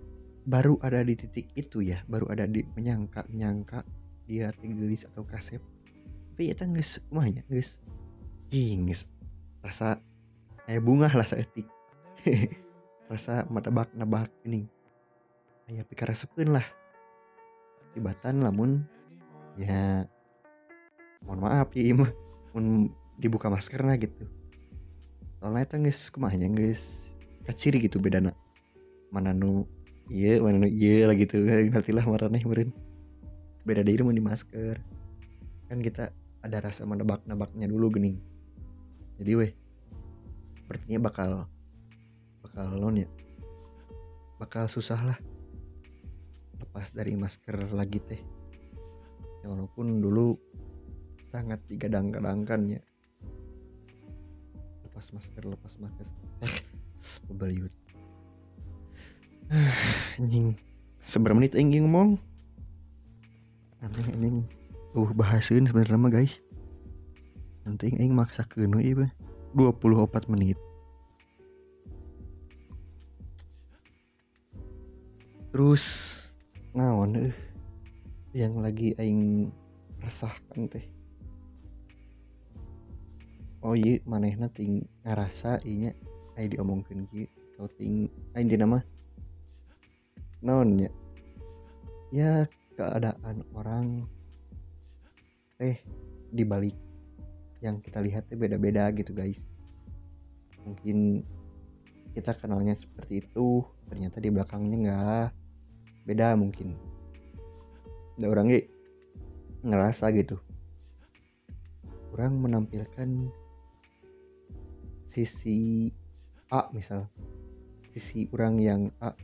baru 0.48 0.80
ada 0.80 1.04
di 1.04 1.16
titik 1.16 1.52
itu 1.56 1.84
ya 1.84 2.00
baru 2.08 2.32
ada 2.32 2.48
di 2.48 2.64
menyangka 2.76 3.24
menyangka 3.28 3.84
dia 4.24 4.52
digelis 4.60 5.04
atau 5.12 5.24
kasep. 5.24 5.60
Tapi 6.34 6.50
ya 6.50 6.54
guys 6.66 6.98
kumanya 7.06 7.46
guys 7.46 7.78
jing 8.50 8.90
guys 8.90 9.06
rasa 9.62 10.02
kayak 10.66 10.82
bunga 10.82 11.08
lah 11.14 11.24
seetik 11.24 11.64
rasa 13.12 13.46
menebak 13.46 13.88
nebak 13.94 14.28
ini 14.42 14.66
kayak 15.68 15.86
pikir 15.88 16.08
sepun 16.12 16.56
lah. 16.56 16.66
Tibatan 17.94 18.42
lamun 18.42 18.82
ya 19.54 20.02
mohon 21.22 21.46
maaf 21.46 21.70
ya 21.78 21.94
imah 21.94 22.10
mun 22.52 22.90
dibuka 23.22 23.46
masker 23.46 23.80
nah 23.86 23.94
gitu. 23.94 24.26
Soalnya 25.38 25.68
itu 25.68 25.76
guys 25.86 26.00
kemahnya 26.10 26.48
guys 26.50 26.82
kaciri 27.46 27.78
gitu 27.78 28.00
beda 28.00 28.24
nak 28.24 28.36
mana 29.12 29.30
nu 29.30 29.68
iya 30.10 30.42
mana 30.42 30.64
nu 30.64 30.68
iya 30.68 31.06
lah 31.06 31.14
gitu. 31.14 31.38
Ngerti 31.46 31.94
lah 31.94 32.02
meren 32.08 32.74
beda 33.64 33.80
dari 33.80 34.00
mau 34.04 34.12
di 34.12 34.20
masker. 34.20 34.76
Kan 35.72 35.80
kita 35.80 36.12
ada 36.44 36.60
rasa 36.60 36.84
menebak-nebaknya 36.84 37.64
dulu 37.64 37.88
gening. 37.96 38.20
Jadi 39.16 39.32
weh 39.34 39.52
sepertinya 40.60 41.08
bakal 41.08 41.30
bakal 42.44 42.76
lon 42.76 43.04
ya? 43.04 43.08
Bakal 44.36 44.68
susah 44.68 45.00
lah 45.00 45.18
lepas 46.60 46.92
dari 46.92 47.16
masker 47.16 47.72
lagi 47.72 47.98
teh. 48.04 48.20
Ya 49.40 49.48
walaupun 49.48 50.04
dulu 50.04 50.36
sangat 51.32 51.64
digadang-gadangkan 51.66 52.78
ya. 52.78 52.82
Lepas 54.84 55.08
masker 55.16 55.42
lepas 55.48 55.72
masker. 55.80 56.06
Eh 56.44 56.54
bebaliut 57.28 57.72
anjing. 60.20 60.56
Seberapa 61.04 61.36
menit 61.36 61.56
anjing 61.56 61.84
ngomong 61.84 62.16
anjing 63.84 64.08
anjing 64.16 64.36
uh 64.96 65.10
bahasin 65.12 65.68
sebenarnya 65.68 66.00
mah 66.00 66.12
guys. 66.12 66.40
Nanti 67.68 67.92
aing 67.92 68.16
maksa 68.16 68.48
kenu 68.48 68.80
ieu 68.80 69.04
24 69.52 70.32
menit. 70.32 70.56
Terus 75.52 75.84
naon 76.72 77.30
eh 77.30 77.36
yang 78.32 78.64
lagi 78.64 78.96
aing 78.96 79.52
resahkan 80.00 80.66
teh. 80.66 80.84
Oh 83.64 83.76
iya 83.76 84.00
manehna 84.08 84.48
ting 84.48 84.84
ngarasa 85.04 85.60
inya 85.68 85.92
aing 86.40 86.56
diomongkeun 86.56 87.04
ki 87.12 87.28
atau 87.54 87.68
ting 87.76 88.08
aing 88.36 88.48
di 88.48 88.56
nama 88.58 88.82
naon 90.44 90.76
ya 90.76 90.90
ya 92.12 92.30
keadaan 92.74 93.46
orang 93.54 94.06
eh 95.62 95.78
dibalik 96.34 96.74
yang 97.62 97.80
kita 97.80 98.02
lihat 98.02 98.28
beda-beda 98.28 98.90
gitu 98.92 99.14
guys. 99.16 99.40
Mungkin 100.66 101.22
kita 102.12 102.36
kenalnya 102.36 102.76
seperti 102.76 103.24
itu 103.24 103.64
ternyata 103.88 104.20
di 104.20 104.28
belakangnya 104.28 104.76
nggak 104.84 105.26
beda 106.04 106.36
mungkin. 106.36 106.76
Ada 108.20 108.26
orang 108.30 108.48
ngerasa 109.64 110.12
gitu. 110.12 110.36
Kurang 112.12 112.38
menampilkan 112.42 113.32
sisi 115.08 115.90
A 116.50 116.70
misal 116.74 117.06
sisi 117.94 118.26
orang 118.34 118.58
yang 118.58 118.82
A 118.98 119.14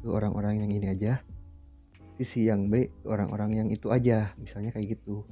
ke 0.00 0.08
orang-orang 0.08 0.60
yang 0.60 0.70
ini 0.72 0.92
aja 0.92 1.20
sisi 2.20 2.46
yang 2.46 2.70
B 2.70 2.86
orang-orang 3.06 3.64
yang 3.64 3.68
itu 3.70 3.90
aja 3.90 4.30
misalnya 4.38 4.70
kayak 4.70 4.98
gitu. 4.98 5.26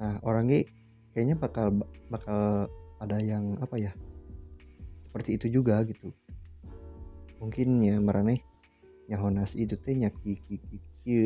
Nah 0.00 0.18
orang 0.24 0.48
G 0.48 0.64
kayaknya 1.12 1.36
bakal 1.36 1.84
bakal 2.08 2.68
ada 3.02 3.18
yang 3.20 3.60
apa 3.60 3.76
ya 3.76 3.92
seperti 5.08 5.36
itu 5.36 5.60
juga 5.60 5.82
gitu. 5.84 6.12
Mungkin 7.42 7.82
ya 7.84 7.98
marane 7.98 8.40
nyahonas 9.10 9.58
itu 9.58 9.76
teh 9.76 9.92
nyaki 9.92 10.40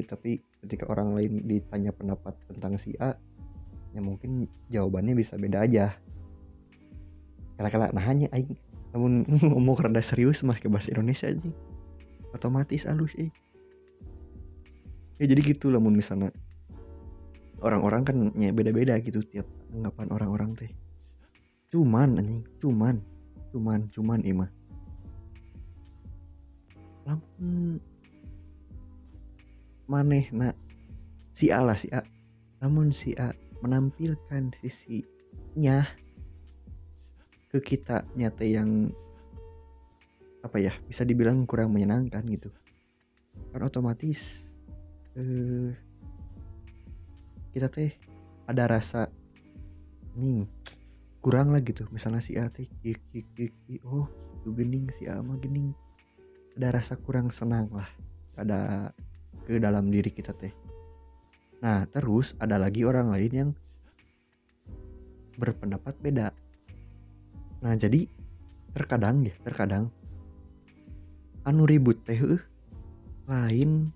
tapi 0.09 0.41
ketika 0.65 0.89
orang 0.89 1.13
lain 1.13 1.45
ditanya 1.45 1.93
pendapat 1.93 2.33
tentang 2.49 2.81
si 2.81 2.97
A 2.97 3.13
ya 3.93 4.01
mungkin 4.01 4.49
jawabannya 4.73 5.13
bisa 5.13 5.37
beda 5.37 5.65
aja 5.69 5.93
kala-kala 7.61 7.93
nah 7.93 8.05
hanya 8.05 8.29
aing 8.33 8.57
namun 8.97 9.29
ngomong 9.53 9.77
rada 9.77 10.01
serius 10.01 10.41
mas 10.41 10.61
ke 10.61 10.69
bahasa 10.69 10.93
Indonesia 10.93 11.29
aja 11.29 11.51
otomatis 12.33 12.89
halus 12.89 13.13
eh 13.21 13.29
ya 15.17 15.25
jadi 15.25 15.41
gitu 15.41 15.73
lah 15.73 15.81
misalnya 15.81 16.29
orang-orang 17.65 18.03
kan 18.05 18.17
ya 18.37 18.53
beda-beda 18.53 19.01
gitu 19.01 19.25
tiap 19.25 19.49
anggapan 19.73 20.09
orang-orang 20.13 20.51
teh. 20.57 20.73
Cuman 21.73 22.21
anjing 22.21 22.45
cuman 22.61 23.01
cuman 23.51 23.89
cuman 23.89 24.21
ima 24.27 24.47
lamun 27.07 27.79
maneh 29.87 30.27
nak 30.35 30.59
si 31.33 31.49
A 31.55 31.63
lah 31.63 31.79
si 31.79 31.89
A. 31.95 32.03
Namun 32.61 32.91
si 32.91 33.15
A 33.17 33.31
menampilkan 33.63 34.53
sisinya 34.59 35.87
ke 37.51 37.59
kita 37.63 38.03
nyata 38.19 38.45
yang 38.45 38.91
apa 40.43 40.63
ya 40.63 40.75
bisa 40.87 41.03
dibilang 41.07 41.47
kurang 41.47 41.75
menyenangkan 41.75 42.23
gitu. 42.27 42.51
Kan 43.55 43.63
otomatis 43.63 44.46
eh, 45.17 45.73
kita 47.57 47.73
teh 47.73 47.93
ada 48.47 48.69
rasa 48.69 49.09
nih 50.17 50.45
kurang 51.25 51.51
lah 51.51 51.65
gitu. 51.65 51.89
Misalnya 51.91 52.23
si 52.23 52.37
A 52.39 52.53
teh 52.53 52.69
oh 53.89 54.07
itu 54.41 54.51
gening 54.53 54.87
si 54.93 55.09
A 55.09 55.19
mah 55.25 55.41
gening. 55.41 55.73
Ada 56.57 56.73
rasa 56.73 56.95
kurang 57.01 57.29
senang 57.33 57.69
lah 57.73 57.89
ada 58.37 58.93
ke 59.49 59.57
dalam 59.57 59.89
diri 59.89 60.13
kita 60.13 60.37
teh. 60.37 60.53
Nah 61.65 61.89
terus 61.89 62.37
ada 62.39 62.61
lagi 62.61 62.85
orang 62.85 63.09
lain 63.13 63.33
yang 63.33 63.51
berpendapat 65.41 65.97
beda. 66.01 66.33
Nah 67.65 67.73
jadi 67.77 68.09
terkadang 68.77 69.25
ya 69.25 69.33
terkadang 69.41 69.89
anu 71.49 71.65
ribut 71.65 71.97
teh 72.05 72.21
uh, 72.21 72.37
lain 73.25 73.89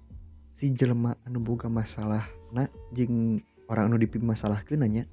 si 0.61 0.77
jelema 0.77 1.16
anu 1.25 1.40
boga 1.40 1.73
masalah 1.73 2.29
nah 2.53 2.68
jing 2.92 3.40
orang 3.73 3.88
anu 3.88 3.96
dipim 3.96 4.20
masalah 4.20 4.61
ke 4.61 4.77
nanya 4.77 5.09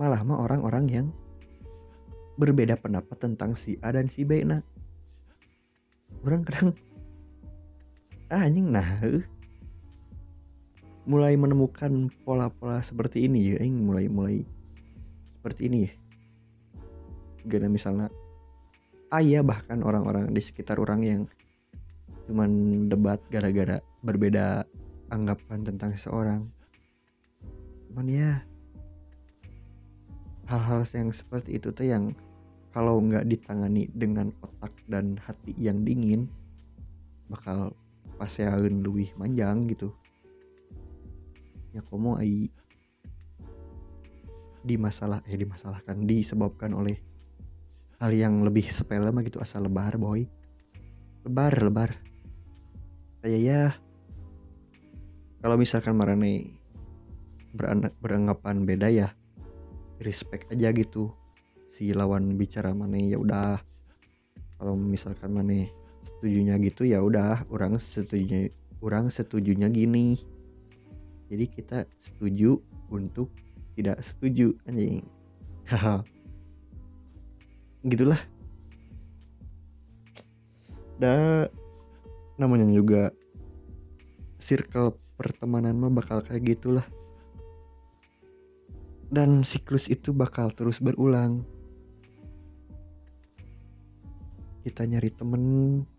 malah 0.00 0.24
mah 0.24 0.40
orang-orang 0.40 0.88
yang 0.88 1.06
berbeda 2.40 2.80
pendapat 2.80 3.20
tentang 3.20 3.52
si 3.52 3.76
A 3.84 3.92
dan 3.92 4.08
si 4.08 4.24
B 4.24 4.40
nah 4.40 4.64
orang 6.24 6.48
kadang 6.48 6.72
ah, 8.32 8.40
anjing 8.40 8.72
nah 8.72 8.88
mulai 11.04 11.36
menemukan 11.36 12.08
pola-pola 12.24 12.80
seperti 12.80 13.28
ini 13.28 13.52
ya 13.52 13.56
ing 13.60 13.84
mulai 13.84 14.08
mulai 14.08 14.40
seperti 15.36 15.68
ini 15.68 15.78
ya. 15.84 15.92
Gana 17.44 17.68
misalnya 17.68 18.08
ayah 19.12 19.44
bahkan 19.44 19.84
orang-orang 19.84 20.32
di 20.32 20.40
sekitar 20.40 20.80
orang 20.80 21.04
yang 21.04 21.20
cuman 22.24 22.48
debat 22.88 23.20
gara-gara 23.28 23.84
berbeda 24.04 24.68
anggapan 25.08 25.64
tentang 25.64 25.96
seseorang. 25.96 26.44
Cuman 27.88 28.06
ya 28.06 28.44
hal-hal 30.44 30.84
yang 30.92 31.08
seperti 31.08 31.56
itu 31.56 31.72
tuh 31.72 31.88
yang 31.88 32.12
kalau 32.76 33.00
nggak 33.00 33.24
ditangani 33.30 33.88
dengan 33.96 34.34
otak 34.44 34.74
dan 34.90 35.16
hati 35.16 35.56
yang 35.56 35.86
dingin 35.86 36.28
bakal 37.32 37.72
paseaun 38.20 38.84
lebih 38.84 39.08
manjang 39.16 39.64
gitu. 39.70 39.94
Ya 41.72 41.80
kamu 41.86 42.20
ai 42.20 42.50
dimasalah 44.64 45.20
eh 45.28 45.36
dimasalahkan 45.36 46.08
disebabkan 46.08 46.72
oleh 46.72 46.96
hal 48.00 48.10
yang 48.10 48.42
lebih 48.42 48.68
sepele 48.68 49.08
mah 49.14 49.22
gitu 49.24 49.40
asal 49.40 49.64
lebar 49.64 49.96
boy. 49.96 50.26
Lebar 51.24 51.54
lebar. 51.56 51.90
Kayak 53.24 53.40
ya 53.40 53.62
kalau 55.44 55.60
misalkan 55.60 56.00
marane 56.00 56.56
beranggapan 58.00 58.64
beda 58.64 58.88
ya 58.88 59.12
respect 60.00 60.48
aja 60.48 60.72
gitu. 60.72 61.12
Si 61.68 61.92
lawan 61.92 62.40
bicara 62.40 62.72
mana 62.72 62.96
ya 62.96 63.20
udah. 63.20 63.60
Kalau 64.56 64.72
misalkan 64.72 65.36
mana 65.36 65.68
setujunya 66.00 66.56
gitu 66.64 66.88
ya 66.88 67.04
udah. 67.04 67.44
Orang 67.52 67.76
setujunya 67.76 68.48
orang 68.80 69.12
setujunya 69.12 69.68
gini. 69.68 70.16
Jadi 71.28 71.44
kita 71.52 71.84
setuju 72.00 72.56
untuk 72.88 73.28
tidak 73.76 74.00
setuju 74.00 74.56
anjing. 74.64 75.04
Gitulah. 77.84 78.22
Dan 80.96 81.52
namanya 82.40 82.64
juga 82.72 83.12
circle 84.40 85.03
pertemanan 85.14 85.78
mah 85.78 85.92
bakal 85.92 86.20
kayak 86.22 86.56
gitulah. 86.56 86.86
Dan 89.10 89.46
siklus 89.46 89.86
itu 89.86 90.10
bakal 90.10 90.50
terus 90.50 90.82
berulang. 90.82 91.46
Kita 94.64 94.88
nyari 94.88 95.12
temen 95.12 95.42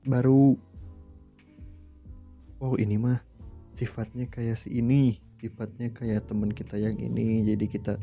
baru. 0.04 0.58
Oh 2.60 2.76
ini 2.76 2.98
mah 2.98 3.22
sifatnya 3.78 4.26
kayak 4.32 4.58
si 4.58 4.80
ini 4.80 5.22
sifatnya 5.38 5.94
kayak 5.94 6.26
teman 6.28 6.50
kita 6.52 6.76
yang 6.76 6.98
ini. 6.98 7.46
Jadi 7.46 7.66
kita 7.70 7.94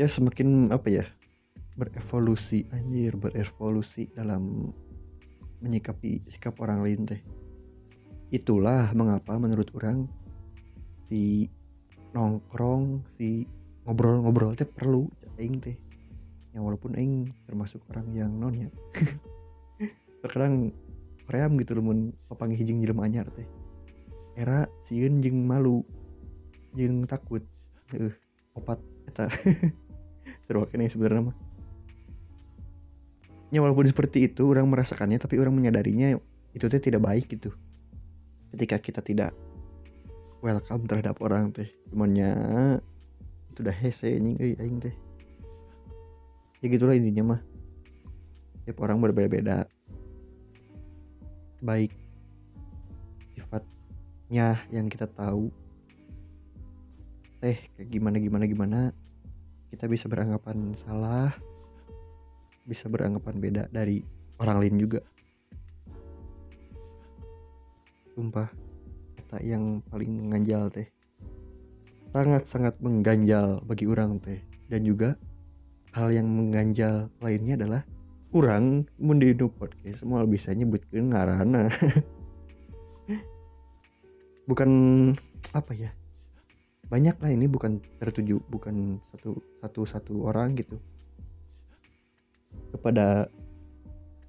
ya 0.00 0.08
semakin 0.08 0.72
apa 0.72 0.88
ya 0.88 1.04
berevolusi 1.76 2.66
anjir 2.72 3.16
berevolusi 3.20 4.08
dalam 4.16 4.72
menyikapi 5.60 6.24
sikap 6.28 6.56
orang 6.60 6.80
lain 6.84 7.04
teh 7.04 7.20
itulah 8.30 8.94
mengapa 8.94 9.34
menurut 9.36 9.66
orang 9.74 10.06
si 11.10 11.50
nongkrong 12.14 13.02
si 13.18 13.46
ngobrol-ngobrol 13.86 14.54
teh 14.54 14.66
perlu 14.66 15.10
aing 15.38 15.58
teh. 15.58 15.74
Yang 16.54 16.62
walaupun 16.62 16.94
aing 16.94 17.30
termasuk 17.46 17.82
orang 17.90 18.06
yang 18.14 18.30
non 18.30 18.54
ya. 18.54 18.68
Terkadang 20.22 20.70
ream 21.30 21.58
gitu 21.58 21.78
loh 21.78 21.84
mun 21.90 21.98
papangi 22.30 22.54
hijing 22.54 22.82
jelema 22.82 23.06
anyar 23.06 23.26
teh. 23.34 23.46
Era 24.38 24.70
sieun 24.86 25.18
jeung 25.18 25.42
malu 25.46 25.82
jeung 26.78 27.06
takut. 27.10 27.42
Uh, 27.90 28.14
opat 28.54 28.78
eta. 29.10 29.26
Seru 30.46 30.66
kene 30.70 30.86
sebenarnya 30.86 31.30
mah. 31.30 31.36
Ya 33.50 33.58
walaupun 33.58 33.90
seperti 33.90 34.30
itu 34.30 34.46
orang 34.46 34.70
merasakannya 34.70 35.18
tapi 35.18 35.34
orang 35.42 35.58
menyadarinya 35.58 36.14
itu 36.54 36.66
teh 36.70 36.78
tidak 36.78 37.02
baik 37.02 37.26
gitu 37.26 37.50
ketika 38.54 38.76
kita 38.80 39.00
tidak 39.00 39.32
welcome 40.40 40.88
terhadap 40.88 41.20
orang 41.22 41.52
teh 41.52 41.68
cumannya 41.92 42.32
itu 43.50 43.58
udah 43.66 43.76
hese 43.76 44.16
euy 44.16 44.54
aing 44.58 44.78
teh. 44.78 44.94
Ya 46.60 46.66
gitulah 46.68 46.94
intinya 46.94 47.36
mah. 47.36 47.40
Tiap 48.68 48.78
orang 48.84 49.00
berbeda-beda. 49.00 49.64
Baik 51.64 51.92
nya 54.30 54.62
yang 54.70 54.86
kita 54.86 55.10
tahu. 55.10 55.50
Teh 57.42 57.58
kayak 57.74 57.90
gimana 57.90 58.16
gimana 58.22 58.44
gimana 58.46 58.80
kita 59.74 59.90
bisa 59.90 60.06
beranggapan 60.06 60.78
salah 60.78 61.34
bisa 62.68 62.86
beranggapan 62.86 63.42
beda 63.42 63.62
dari 63.74 64.04
orang 64.38 64.62
lain 64.62 64.76
juga 64.78 65.00
sumpah. 68.20 68.52
Kata 69.16 69.40
yang 69.40 69.80
paling 69.88 70.12
mengganjal 70.12 70.68
teh. 70.68 70.84
Sangat-sangat 72.12 72.76
mengganjal 72.84 73.64
bagi 73.64 73.88
orang 73.88 74.20
teh. 74.20 74.44
Dan 74.68 74.84
juga 74.84 75.16
hal 75.96 76.12
yang 76.12 76.28
mengganjal 76.28 77.08
lainnya 77.24 77.56
adalah 77.56 77.82
kurang 78.30 78.86
mendino 79.00 79.50
podcast 79.50 80.06
semua 80.06 80.22
bisa 80.22 80.54
nyebutkan 80.54 81.10
ngarana 81.10 81.66
bukan 84.50 84.70
apa 85.50 85.72
ya? 85.74 85.90
Banyak 86.86 87.18
lah 87.18 87.30
ini 87.34 87.50
bukan 87.50 87.82
tertuju 87.98 88.38
bukan 88.46 89.02
satu 89.10 89.42
satu 89.58 89.80
satu 89.82 90.14
orang 90.30 90.54
gitu. 90.54 90.78
Kepada 92.70 93.26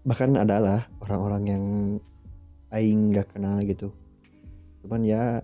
bahkan 0.01 0.33
adalah 0.33 0.89
orang-orang 1.05 1.43
yang 1.45 1.63
aing 2.71 3.15
gak 3.15 3.35
kenal 3.35 3.59
gitu. 3.63 3.91
Cuman 4.83 5.03
ya 5.03 5.43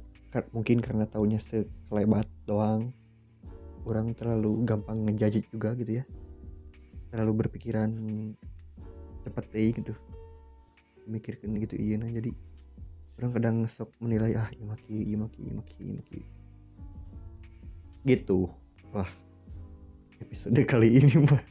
mungkin 0.52 0.80
karena 0.80 1.06
taunya 1.08 1.40
sekelebat 1.40 2.28
doang. 2.48 2.92
Orang 3.88 4.12
terlalu 4.16 4.68
gampang 4.68 5.08
ngejajit 5.08 5.48
juga 5.48 5.72
gitu 5.80 6.04
ya. 6.04 6.04
Terlalu 7.12 7.48
berpikiran 7.48 7.92
cepat 9.24 9.46
deh 9.52 9.72
gitu. 9.72 9.94
Mikirkan 11.08 11.56
gitu 11.56 11.80
iya 11.80 11.96
nah 11.96 12.12
jadi 12.12 12.36
orang 13.18 13.32
kadang 13.32 13.58
sok 13.63 13.96
menilai 14.04 14.36
ah 14.36 14.52
iya 14.52 14.66
maki 14.68 14.98
iya 15.08 15.16
maki 15.16 15.40
iya 15.40 15.54
maki 15.56 15.76
iya 15.80 15.94
maki 15.98 16.20
gitu 18.04 18.52
lah 18.92 19.08
episode 20.20 20.60
kali 20.72 21.00
ini 21.00 21.16
mah 21.24 21.44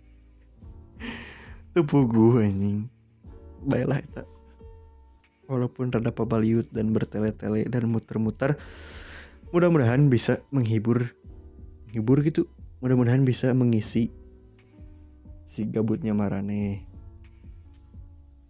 tepugu 1.77 2.41
anjing. 2.41 2.89
Baiklah 3.69 4.01
kita 4.01 4.23
walaupun 5.47 5.91
rada 5.95 6.11
pabaliut 6.11 6.67
dan 6.75 6.91
bertele-tele 6.91 7.67
dan 7.67 7.91
muter-muter 7.91 8.59
mudah-mudahan 9.55 10.11
bisa 10.11 10.43
menghibur 10.51 11.07
menghibur 11.89 12.21
gitu. 12.27 12.45
Mudah-mudahan 12.85 13.25
bisa 13.25 13.57
mengisi 13.57 14.13
si 15.49 15.65
gabutnya 15.65 16.13
marane. 16.13 16.85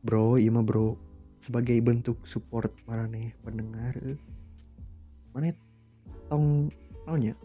Bro 0.02 0.40
iya 0.40 0.50
mah 0.50 0.66
bro. 0.66 0.98
Sebagai 1.38 1.78
bentuk 1.78 2.26
support 2.26 2.74
marane 2.90 3.38
pendengar 3.46 3.94
mana 5.36 5.52
tong 6.32 6.72
naonnya 7.04 7.36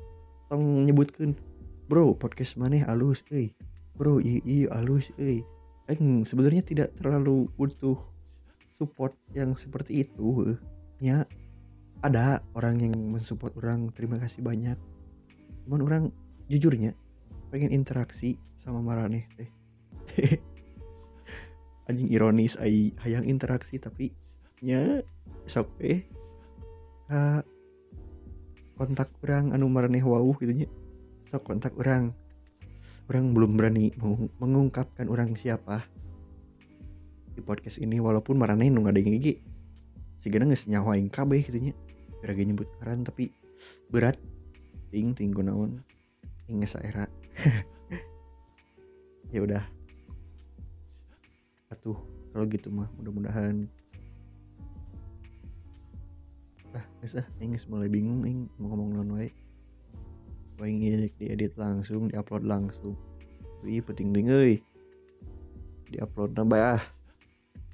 tong 0.47 0.87
nyebutkan 0.87 1.35
bro 1.91 2.15
podcast 2.15 2.55
mana 2.55 2.87
alus 2.87 3.19
eh 3.35 3.51
bro 3.99 4.23
iya 4.23 4.39
iya 4.47 4.71
alus 4.79 5.11
eh 5.19 5.43
sebenarnya 6.23 6.63
tidak 6.63 6.95
terlalu 6.95 7.51
butuh 7.59 7.99
support 8.81 9.13
yang 9.37 9.53
seperti 9.53 10.09
itu 10.09 10.57
ya 10.97 11.21
ada 12.01 12.41
orang 12.57 12.81
yang 12.81 12.97
mensupport 12.97 13.53
orang 13.61 13.93
terima 13.93 14.17
kasih 14.17 14.41
banyak. 14.41 14.73
Cuman 15.69 15.85
orang 15.85 16.03
jujurnya 16.49 16.97
pengen 17.53 17.69
interaksi 17.69 18.41
sama 18.65 18.81
marane 18.81 19.29
teh. 19.37 19.49
Anjing 21.93 22.09
ironis 22.09 22.57
ai 22.57 22.89
hayang 23.05 23.29
interaksi 23.29 23.77
tapi 23.77 24.09
nya 24.65 25.05
sok 25.45 25.69
eh. 25.77 26.01
Uh, 27.11 27.43
kontak 28.81 29.13
orang 29.21 29.53
anu 29.53 29.69
maraneh 29.69 30.01
wau 30.01 30.33
gitu 30.41 30.65
nya. 30.65 30.67
Sok 31.29 31.53
kontak 31.53 31.77
orang. 31.77 32.17
Orang 33.13 33.37
belum 33.37 33.61
berani 33.61 33.93
mengungkapkan 34.41 35.05
orang 35.05 35.37
siapa 35.37 35.85
di 37.41 37.49
podcast 37.49 37.81
ini 37.81 37.97
walaupun 37.97 38.37
maraneh 38.37 38.69
nu 38.69 38.85
ada 38.85 39.01
gigi. 39.01 39.41
Sigana 40.21 40.45
geus 40.45 40.69
nyawain 40.69 41.09
kabeh 41.09 41.41
gitu 41.41 41.57
nya 41.57 41.73
gara 42.21 42.37
nyebut 42.37 42.69
karan 42.77 43.01
tapi 43.01 43.33
berat. 43.89 44.13
Ting 44.93 45.17
ting 45.17 45.33
gunawan. 45.33 45.81
Ting 46.45 46.61
era 46.61 47.09
ya 49.33 49.41
udah. 49.41 49.65
Atuh 51.73 51.97
kalau 52.29 52.45
gitu 52.45 52.69
mah 52.69 52.93
mudah-mudahan. 53.01 53.65
Ah 56.77 56.85
guys 57.01 57.17
ah 57.17 57.25
ingin 57.41 57.57
mulai 57.65 57.89
bingung 57.89 58.21
ing 58.29 58.45
mau 58.61 58.77
ngomong 58.77 59.01
non 59.01 59.17
wae. 59.17 59.33
Ingin 60.61 61.09
diedit 61.17 61.57
langsung 61.57 62.13
diupload 62.13 62.45
langsung. 62.45 62.93
Wih 63.65 63.81
penting 63.81 64.13
ding 64.13 64.29
euy 64.29 64.61
diupload 65.89 66.37
nambah 66.37 66.77
ah 66.77 67.00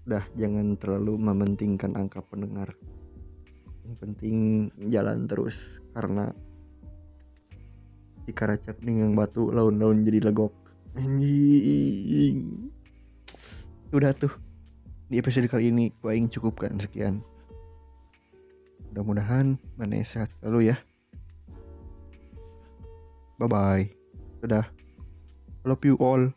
udah 0.07 0.23
jangan 0.39 0.79
terlalu 0.79 1.19
mementingkan 1.19 1.99
angka 1.99 2.23
pendengar. 2.23 2.71
Yang 3.83 3.95
penting 3.99 4.37
jalan 4.87 5.27
terus 5.27 5.83
karena 5.91 6.31
di 8.23 8.31
karacap 8.31 8.79
nih 8.83 9.03
yang 9.03 9.19
batu 9.19 9.51
laun-laun 9.51 10.07
jadi 10.07 10.23
legok. 10.31 10.55
Anjing. 10.95 12.71
Udah 13.91 14.15
tuh 14.15 14.31
di 15.11 15.19
episode 15.19 15.51
kali 15.51 15.75
ini 15.75 15.91
gue 15.99 16.11
ingin 16.15 16.31
cukupkan 16.31 16.79
sekian. 16.79 17.19
Mudah-mudahan 18.91 19.59
mana 19.75 20.03
sehat 20.07 20.31
selalu 20.39 20.71
ya. 20.71 20.79
Bye 23.37 23.51
bye 23.51 23.85
udah 24.41 24.65
love 25.65 25.83
you 25.83 25.97
all 25.97 26.36